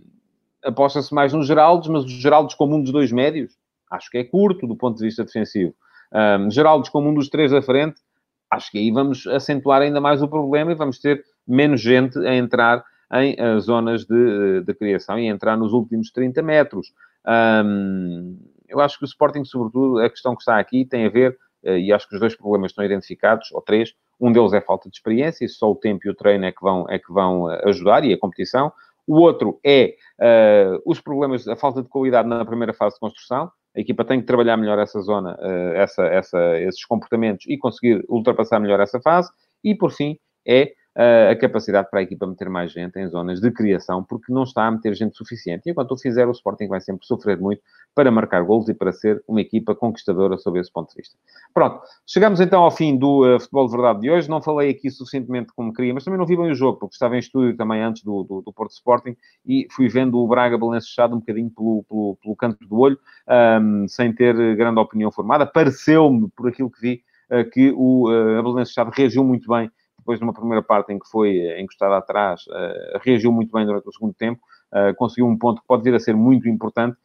Aposta-se 0.65 1.13
mais 1.13 1.33
nos 1.33 1.47
Geraldos, 1.47 1.89
mas 1.89 2.05
os 2.05 2.13
Geraldos 2.13 2.55
como 2.55 2.77
um 2.77 2.83
dos 2.83 2.93
dois 2.93 3.11
médios, 3.11 3.53
acho 3.91 4.09
que 4.11 4.19
é 4.19 4.25
curto 4.25 4.67
do 4.67 4.77
ponto 4.77 4.97
de 4.97 5.05
vista 5.05 5.25
defensivo. 5.25 5.75
Um, 6.13 6.51
Geraldos 6.51 6.89
como 6.89 7.09
um 7.09 7.15
dos 7.15 7.29
três 7.29 7.51
da 7.51 7.61
frente, 7.61 8.01
acho 8.49 8.71
que 8.71 8.79
aí 8.79 8.91
vamos 8.93 9.27
acentuar 9.27 9.83
ainda 9.83 10.01
mais 10.01 10.23
o 10.23 10.29
problema 10.29 10.71
e 10.71 10.77
vamos 10.77 11.01
ter 11.01 11.25
menos 11.49 11.81
gente 11.81 12.17
a 12.19 12.35
entrar 12.37 12.85
em 13.12 13.37
uh, 13.38 13.61
zonas 13.61 14.05
de, 14.07 14.62
de, 14.62 14.75
criação 14.75 15.18
e 15.18 15.27
entrar 15.27 15.57
nos 15.57 15.72
últimos 15.72 16.11
30 16.11 16.40
metros. 16.42 16.92
Um, 17.64 18.38
eu 18.66 18.81
acho 18.81 18.98
que 18.98 19.05
o 19.05 19.07
Sporting, 19.07 19.44
sobretudo, 19.44 19.98
a 19.98 20.09
questão 20.09 20.35
que 20.35 20.40
está 20.40 20.59
aqui 20.59 20.87
tem 20.87 21.05
a 21.05 21.11
ver, 21.11 21.37
uh, 21.64 21.77
e 21.77 21.92
acho 21.92 22.09
que 22.09 22.14
os 22.14 22.20
dois 22.20 22.35
problemas 22.35 22.70
estão 22.70 22.85
identificados, 22.85 23.53
ou 23.53 23.61
três. 23.61 23.92
Um 24.18 24.33
deles 24.33 24.55
é 24.55 24.61
falta 24.61 24.88
de 24.88 24.96
experiência, 24.96 25.44
e 25.44 25.48
só 25.48 25.70
o 25.70 25.77
tempo 25.77 26.07
e 26.07 26.11
o 26.11 26.14
treino 26.14 26.46
é 26.46 26.53
que 26.53 26.62
vão, 26.62 26.87
é 26.88 26.98
que 26.98 27.12
vão 27.12 27.44
uh, 27.44 27.68
ajudar, 27.68 28.05
e 28.05 28.14
a 28.14 28.18
competição. 28.18 28.72
O 29.07 29.18
outro 29.18 29.59
é 29.66 29.96
os 30.87 31.01
problemas, 31.01 31.48
a 31.48 31.57
falta 31.57 31.83
de 31.83 31.88
qualidade 31.88 32.29
na 32.29 32.44
primeira 32.44 32.72
fase 32.72 32.94
de 32.94 33.01
construção. 33.01 33.51
A 33.77 33.81
equipa 33.81 34.05
tem 34.05 34.20
que 34.20 34.27
trabalhar 34.27 34.57
melhor 34.57 34.79
essa 34.79 35.01
zona, 35.01 35.37
essa, 35.75 36.05
essa, 36.05 36.61
esses 36.61 36.85
comportamentos 36.85 37.44
e 37.48 37.59
conseguir 37.59 38.05
ultrapassar 38.09 38.61
melhor 38.61 38.79
essa 38.79 39.01
fase. 39.01 39.29
E, 39.64 39.75
por 39.75 39.90
fim, 39.90 40.16
é 40.46 40.72
a 40.95 41.35
capacidade 41.37 41.89
para 41.91 42.01
a 42.01 42.03
equipa 42.03 42.27
meter 42.27 42.51
mais 42.51 42.71
gente 42.71 42.99
em 42.99 43.09
zonas 43.09 43.41
de 43.41 43.51
criação, 43.51 44.05
porque 44.05 44.33
não 44.33 44.43
está 44.43 44.67
a 44.67 44.71
meter 44.71 44.95
gente 44.95 45.17
suficiente. 45.17 45.63
E 45.67 45.71
enquanto 45.71 45.93
o 45.93 45.99
fizer, 45.99 46.29
o 46.29 46.33
Sporting 46.33 46.69
vai 46.69 46.81
sempre 46.81 47.07
sofrer 47.07 47.39
muito 47.39 47.63
para 47.95 48.11
marcar 48.11 48.43
golos 48.43 48.69
e 48.69 48.75
para 48.75 48.93
ser 48.93 49.23
uma 49.29 49.41
equipa 49.41 49.75
conquistadora 49.75 50.37
sob 50.39 50.59
esse 50.59 50.73
ponto 50.73 50.91
de 50.91 50.97
vista. 50.97 51.17
Pronto, 51.53 51.81
chegamos 52.07 52.41
então 52.41 52.63
ao 52.63 52.71
fim 52.71 52.97
do 52.97 53.25
uh, 53.25 53.41
Futebol 53.41 53.67
de 53.67 53.73
Verdade 53.73 54.01
de 54.01 54.11
hoje. 54.11 54.31
Não 54.31 54.43
falei 54.43 54.71
aqui 54.71 54.91
suficientemente 54.91 55.53
como 55.55 55.73
queria, 55.73 55.93
mas 55.93 56.05
também 56.05 56.19
não 56.19 56.27
vi 56.27 56.37
bem 56.37 56.51
o 56.51 56.55
jogo, 56.55 56.79
porque 56.79 56.95
estava 56.95 57.17
em 57.17 57.19
estúdio 57.19 57.57
também 57.57 57.83
antes 57.83 58.03
do, 58.03 58.23
do, 58.25 58.43
do 58.43 58.53
Porto 58.53 58.73
Sporting 58.73 59.17
e 59.47 59.67
fui 59.71 59.89
vendo 59.89 60.19
o 60.19 60.27
Braga 60.27 60.57
balançado 60.57 61.15
um 61.15 61.19
bocadinho 61.19 61.51
pelo, 61.51 61.85
pelo, 61.89 62.19
pelo 62.23 62.37
canto 62.37 62.67
do 62.67 62.79
olho, 62.79 62.99
um, 63.61 63.87
sem 63.89 64.13
ter 64.13 64.35
grande 64.57 64.81
opinião 64.81 65.11
formada. 65.11 65.47
Pareceu-me, 65.47 66.29
por 66.37 66.49
aquilo 66.49 66.71
que 66.71 66.81
vi, 66.81 67.03
uh, 67.31 67.49
que 67.51 67.73
o 67.77 68.11
uh, 68.11 68.39
Abelenense 68.39 68.73
reagiu 68.95 69.25
muito 69.25 69.49
bem 69.49 69.71
depois 70.03 70.19
de 70.19 70.25
uma 70.25 70.35
primeira 70.35 70.62
parte 70.62 70.93
em 70.93 70.99
que 70.99 71.09
foi 71.09 71.38
eh, 71.38 71.61
encostado 71.61 71.95
atrás, 71.95 72.43
uh, 72.49 72.99
reagiu 73.01 73.33
muito 73.33 73.53
bem 73.53 73.65
durante 73.65 73.88
o 73.88 73.93
segundo 73.93 74.12
tempo, 74.15 74.41
uh, 74.73 74.95
conseguiu 74.97 75.27
um 75.27 75.38
ponto 75.38 75.61
que 75.61 75.67
pode 75.67 75.85
vir 75.85 75.95
a 75.95 76.01
ser 76.01 76.15
muito 76.17 76.49
importante, 76.49 76.97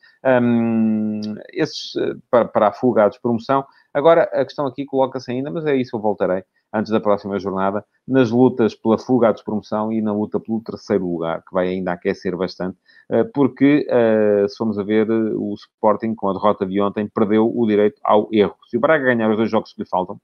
um, 0.41 1.21
esses 1.53 1.93
para, 2.29 2.45
para, 2.45 2.67
a 2.69 2.71
fuga 2.73 3.05
à 3.05 3.07
despromoção. 3.07 3.63
Agora, 3.93 4.23
a 4.23 4.43
questão 4.43 4.65
aqui 4.65 4.83
coloca-se 4.83 5.31
ainda, 5.31 5.51
mas 5.51 5.65
é 5.65 5.75
isso 5.75 5.95
eu 5.95 6.01
voltarei 6.01 6.43
antes 6.73 6.91
da 6.91 6.99
próxima 6.99 7.39
jornada, 7.39 7.86
nas 8.05 8.29
lutas 8.29 8.75
pela 8.75 8.97
fuga 8.97 9.29
à 9.29 9.31
despromoção 9.31 9.91
e 9.93 10.01
na 10.01 10.12
luta 10.12 10.39
pelo 10.39 10.60
terceiro 10.60 11.10
lugar, 11.10 11.41
que 11.41 11.53
vai 11.53 11.69
ainda 11.69 11.93
aquecer 11.93 12.36
bastante, 12.36 12.77
porque, 13.33 13.88
se 14.49 14.57
formos 14.57 14.77
a 14.77 14.83
ver, 14.83 15.10
o 15.10 15.53
Sporting, 15.53 16.13
com 16.13 16.29
a 16.29 16.33
derrota 16.33 16.65
de 16.65 16.81
ontem, 16.81 17.07
perdeu 17.07 17.49
o 17.49 17.65
direito 17.65 18.01
ao 18.03 18.27
erro. 18.33 18.57
Se 18.69 18.75
o 18.75 18.81
Braga 18.81 19.05
ganhar 19.05 19.31
os 19.31 19.38
dois 19.38 19.49
jogos 19.49 19.71
que 19.71 19.81
lhe 19.81 19.88
faltam, 19.88 20.19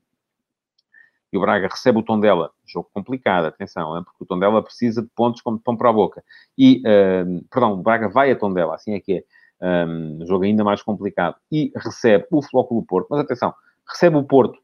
e 1.33 1.37
o 1.37 1.41
Braga 1.41 1.67
recebe 1.67 1.97
o 1.97 2.03
Tondela, 2.03 2.51
jogo 2.65 2.89
complicado, 2.93 3.45
atenção, 3.45 3.97
hein? 3.97 4.03
porque 4.03 4.23
o 4.23 4.27
Tondela 4.27 4.61
precisa 4.61 5.01
de 5.01 5.09
pontos 5.15 5.41
como 5.41 5.57
de 5.57 5.63
pão 5.63 5.75
para 5.75 5.89
a 5.89 5.93
boca. 5.93 6.23
E, 6.55 6.81
uh, 6.81 7.43
perdão, 7.49 7.73
o 7.73 7.77
Braga 7.77 8.07
vai 8.07 8.31
a 8.31 8.35
Tondela, 8.35 8.75
assim 8.75 8.93
é 8.93 8.99
que 8.99 9.13
é. 9.13 9.23
Um, 9.65 10.19
jogo 10.25 10.43
ainda 10.43 10.61
mais 10.61 10.83
complicado. 10.83 11.37
E 11.49 11.71
recebe 11.77 12.27
o 12.31 12.41
Flóculo 12.41 12.85
Porto, 12.85 13.07
mas 13.09 13.21
atenção, 13.21 13.53
recebe 13.87 14.17
o 14.17 14.23
Porto 14.23 14.59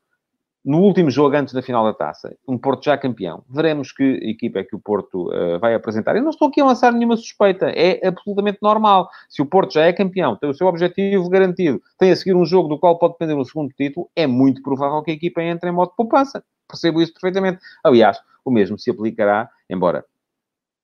no 0.64 0.82
último 0.82 1.10
jogo 1.10 1.36
antes 1.36 1.54
da 1.54 1.62
final 1.62 1.86
da 1.86 1.94
taça, 1.94 2.36
um 2.48 2.58
Porto 2.58 2.84
já 2.84 2.98
campeão. 2.98 3.44
Veremos 3.50 3.92
que 3.92 4.04
equipa 4.04 4.60
é 4.60 4.64
que 4.64 4.76
o 4.76 4.80
Porto 4.80 5.30
uh, 5.30 5.58
vai 5.60 5.74
apresentar. 5.74 6.16
Eu 6.16 6.22
não 6.22 6.32
estou 6.32 6.50
aqui 6.50 6.60
a 6.60 6.66
lançar 6.66 6.92
nenhuma 6.92 7.16
suspeita, 7.16 7.70
é 7.70 8.06
absolutamente 8.06 8.60
normal. 8.62 9.10
Se 9.30 9.42
o 9.42 9.46
Porto 9.46 9.74
já 9.74 9.86
é 9.86 9.94
campeão, 9.94 10.36
tem 10.36 10.50
o 10.50 10.54
seu 10.54 10.68
objetivo 10.68 11.30
garantido, 11.30 11.82
tem 11.98 12.12
a 12.12 12.16
seguir 12.16 12.36
um 12.36 12.46
jogo 12.46 12.68
do 12.68 12.78
qual 12.78 13.00
pode 13.00 13.14
depender 13.14 13.36
um 13.36 13.46
segundo 13.46 13.74
título, 13.74 14.10
é 14.16 14.28
muito 14.28 14.62
provável 14.62 15.02
que 15.02 15.12
a 15.12 15.14
equipa 15.14 15.42
entre 15.42 15.70
em 15.70 15.74
modo 15.74 15.92
de 15.92 15.96
poupança 15.96 16.44
percebo 16.70 17.02
isso 17.02 17.12
perfeitamente. 17.12 17.60
Aliás, 17.84 18.20
o 18.46 18.52
mesmo 18.52 18.78
se 18.78 18.90
aplicará, 18.92 19.50
embora 19.70 20.06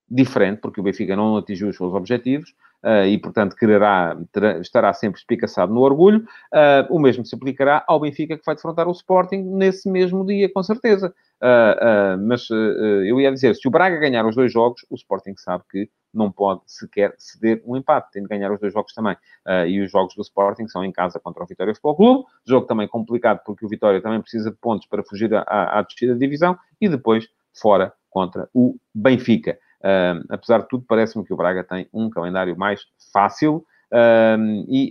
diferente, 0.10 0.60
porque 0.60 0.80
o 0.80 0.84
Benfica 0.84 1.16
não 1.16 1.38
atingiu 1.38 1.70
os 1.70 1.78
seus 1.78 1.94
objetivos 1.94 2.52
uh, 2.84 3.06
e, 3.08 3.18
portanto, 3.18 3.56
quererá, 3.56 4.16
terá, 4.32 4.60
estará 4.60 4.94
sempre 4.94 5.20
espicaçado 5.20 5.74
no 5.74 5.82
orgulho. 5.82 6.20
Uh, 6.54 6.94
o 6.94 7.00
mesmo 7.00 7.26
se 7.26 7.36
aplicará 7.36 7.84
ao 7.88 8.00
Benfica 8.00 8.38
que 8.38 8.46
vai 8.46 8.56
defrontar 8.56 8.88
o 8.88 8.92
Sporting 8.92 9.38
nesse 9.38 9.90
mesmo 9.90 10.26
dia, 10.26 10.52
com 10.52 10.62
certeza. 10.62 11.14
Uh, 11.42 12.18
mas 12.28 12.50
eu 12.50 13.20
ia 13.20 13.32
dizer, 13.32 13.56
se 13.56 13.68
o 13.68 13.72
Braga 13.72 14.00
ganhar 14.00 14.26
os 14.26 14.36
dois 14.36 14.52
jogos, 14.52 14.86
o 14.90 14.96
Sporting 14.96 15.34
sabe 15.38 15.64
que 15.70 15.90
não 16.16 16.32
pode 16.32 16.62
sequer 16.66 17.14
ceder 17.18 17.62
um 17.66 17.76
empate, 17.76 18.12
tem 18.12 18.22
de 18.22 18.28
ganhar 18.28 18.52
os 18.52 18.60
dois 18.60 18.74
jogos 18.74 18.94
também. 18.94 19.16
Uh, 19.46 19.68
e 19.68 19.82
os 19.82 19.92
jogos 19.92 20.16
do 20.16 20.22
Sporting 20.22 20.68
são 20.68 20.84
em 20.84 20.92
casa 20.92 21.20
contra 21.20 21.44
o 21.44 21.46
Vitória 21.46 21.74
Futebol 21.74 21.96
Clube, 21.96 22.26
jogo 22.46 22.66
também 22.66 22.88
complicado 22.88 23.42
porque 23.46 23.66
o 23.66 23.70
Vitória 23.70 24.02
também 24.02 24.22
precisa 24.22 24.50
de 24.50 24.58
pontos 24.58 24.88
para 24.88 25.04
fugir 25.04 25.34
à, 25.34 25.80
à 25.80 25.82
descida 25.82 26.14
da 26.14 26.20
divisão, 26.20 26.58
e 26.80 26.90
depois 26.90 27.28
fora 27.54 27.94
contra 28.10 28.50
o 28.54 28.78
Benfica. 28.94 29.58
Uh, 29.82 30.26
apesar 30.30 30.62
de 30.62 30.68
tudo, 30.68 30.86
parece-me 30.88 31.24
que 31.26 31.34
o 31.34 31.38
Braga 31.38 31.64
tem 31.64 31.88
um 31.94 32.10
calendário 32.10 32.58
mais 32.58 32.82
fácil, 33.14 33.66
uh, 33.92 34.66
e 34.68 34.90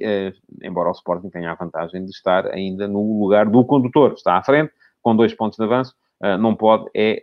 embora 0.63 0.91
o 0.91 0.93
Sporting 0.93 1.31
tenha 1.31 1.51
a 1.51 1.55
vantagem 1.55 2.05
de 2.05 2.11
estar 2.11 2.47
ainda 2.47 2.87
no 2.87 3.21
lugar 3.21 3.47
do 3.47 3.65
condutor, 3.65 4.13
está 4.13 4.37
à 4.37 4.43
frente, 4.43 4.73
com 5.03 5.17
dois 5.17 5.35
pontos 5.35 5.59
de 5.59 5.65
avanço, 5.65 5.95
não 6.41 6.57
pode 6.57 6.89
é 6.95 7.23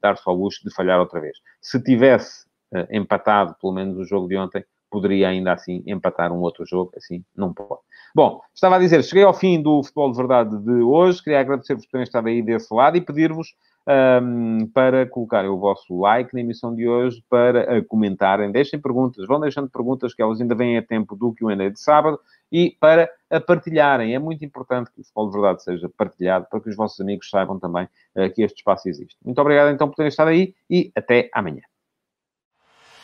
dar-se 0.00 0.22
ao 0.24 0.34
luxo 0.34 0.64
de 0.64 0.74
falhar 0.74 0.98
outra 0.98 1.20
vez. 1.20 1.36
Se 1.60 1.82
tivesse 1.82 2.45
empatado, 2.90 3.54
pelo 3.60 3.72
menos 3.72 3.96
o 3.96 4.04
jogo 4.04 4.28
de 4.28 4.36
ontem, 4.36 4.64
poderia 4.90 5.28
ainda 5.28 5.52
assim 5.52 5.82
empatar 5.86 6.32
um 6.32 6.40
outro 6.40 6.64
jogo, 6.66 6.92
assim 6.96 7.24
não 7.36 7.52
pode. 7.52 7.80
Bom, 8.14 8.40
estava 8.54 8.76
a 8.76 8.78
dizer, 8.78 9.02
cheguei 9.04 9.24
ao 9.24 9.34
fim 9.34 9.60
do 9.60 9.82
Futebol 9.82 10.10
de 10.10 10.16
Verdade 10.16 10.58
de 10.58 10.82
hoje, 10.82 11.22
queria 11.22 11.40
agradecer-vos 11.40 11.84
por 11.84 11.92
terem 11.92 12.04
estado 12.04 12.28
aí 12.28 12.42
desse 12.42 12.72
lado 12.72 12.96
e 12.96 13.00
pedir-vos 13.00 13.54
um, 14.22 14.66
para 14.72 15.06
colocarem 15.06 15.50
o 15.50 15.58
vosso 15.58 15.98
like 16.00 16.34
na 16.34 16.40
emissão 16.40 16.74
de 16.74 16.88
hoje, 16.88 17.22
para 17.28 17.78
uh, 17.78 17.84
comentarem, 17.84 18.50
deixem 18.50 18.80
perguntas, 18.80 19.26
vão 19.26 19.38
deixando 19.38 19.68
perguntas 19.68 20.14
que 20.14 20.22
elas 20.22 20.40
ainda 20.40 20.54
vêm 20.54 20.76
a 20.76 20.82
tempo 20.82 21.14
do 21.14 21.32
Q&A 21.32 21.68
de 21.68 21.78
sábado 21.78 22.18
e 22.50 22.76
para 22.80 23.08
a 23.30 23.40
partilharem. 23.40 24.14
É 24.14 24.18
muito 24.18 24.44
importante 24.44 24.90
que 24.90 25.00
o 25.00 25.04
Futebol 25.04 25.30
de 25.30 25.32
Verdade 25.32 25.62
seja 25.62 25.88
partilhado 25.96 26.46
para 26.50 26.60
que 26.60 26.70
os 26.70 26.76
vossos 26.76 27.00
amigos 27.00 27.30
saibam 27.30 27.58
também 27.58 27.84
uh, 28.16 28.30
que 28.34 28.42
este 28.42 28.58
espaço 28.58 28.88
existe. 28.88 29.16
Muito 29.24 29.40
obrigado 29.40 29.72
então 29.72 29.88
por 29.88 29.96
terem 29.96 30.08
estado 30.08 30.28
aí 30.28 30.54
e 30.68 30.90
até 30.96 31.30
amanhã. 31.32 31.62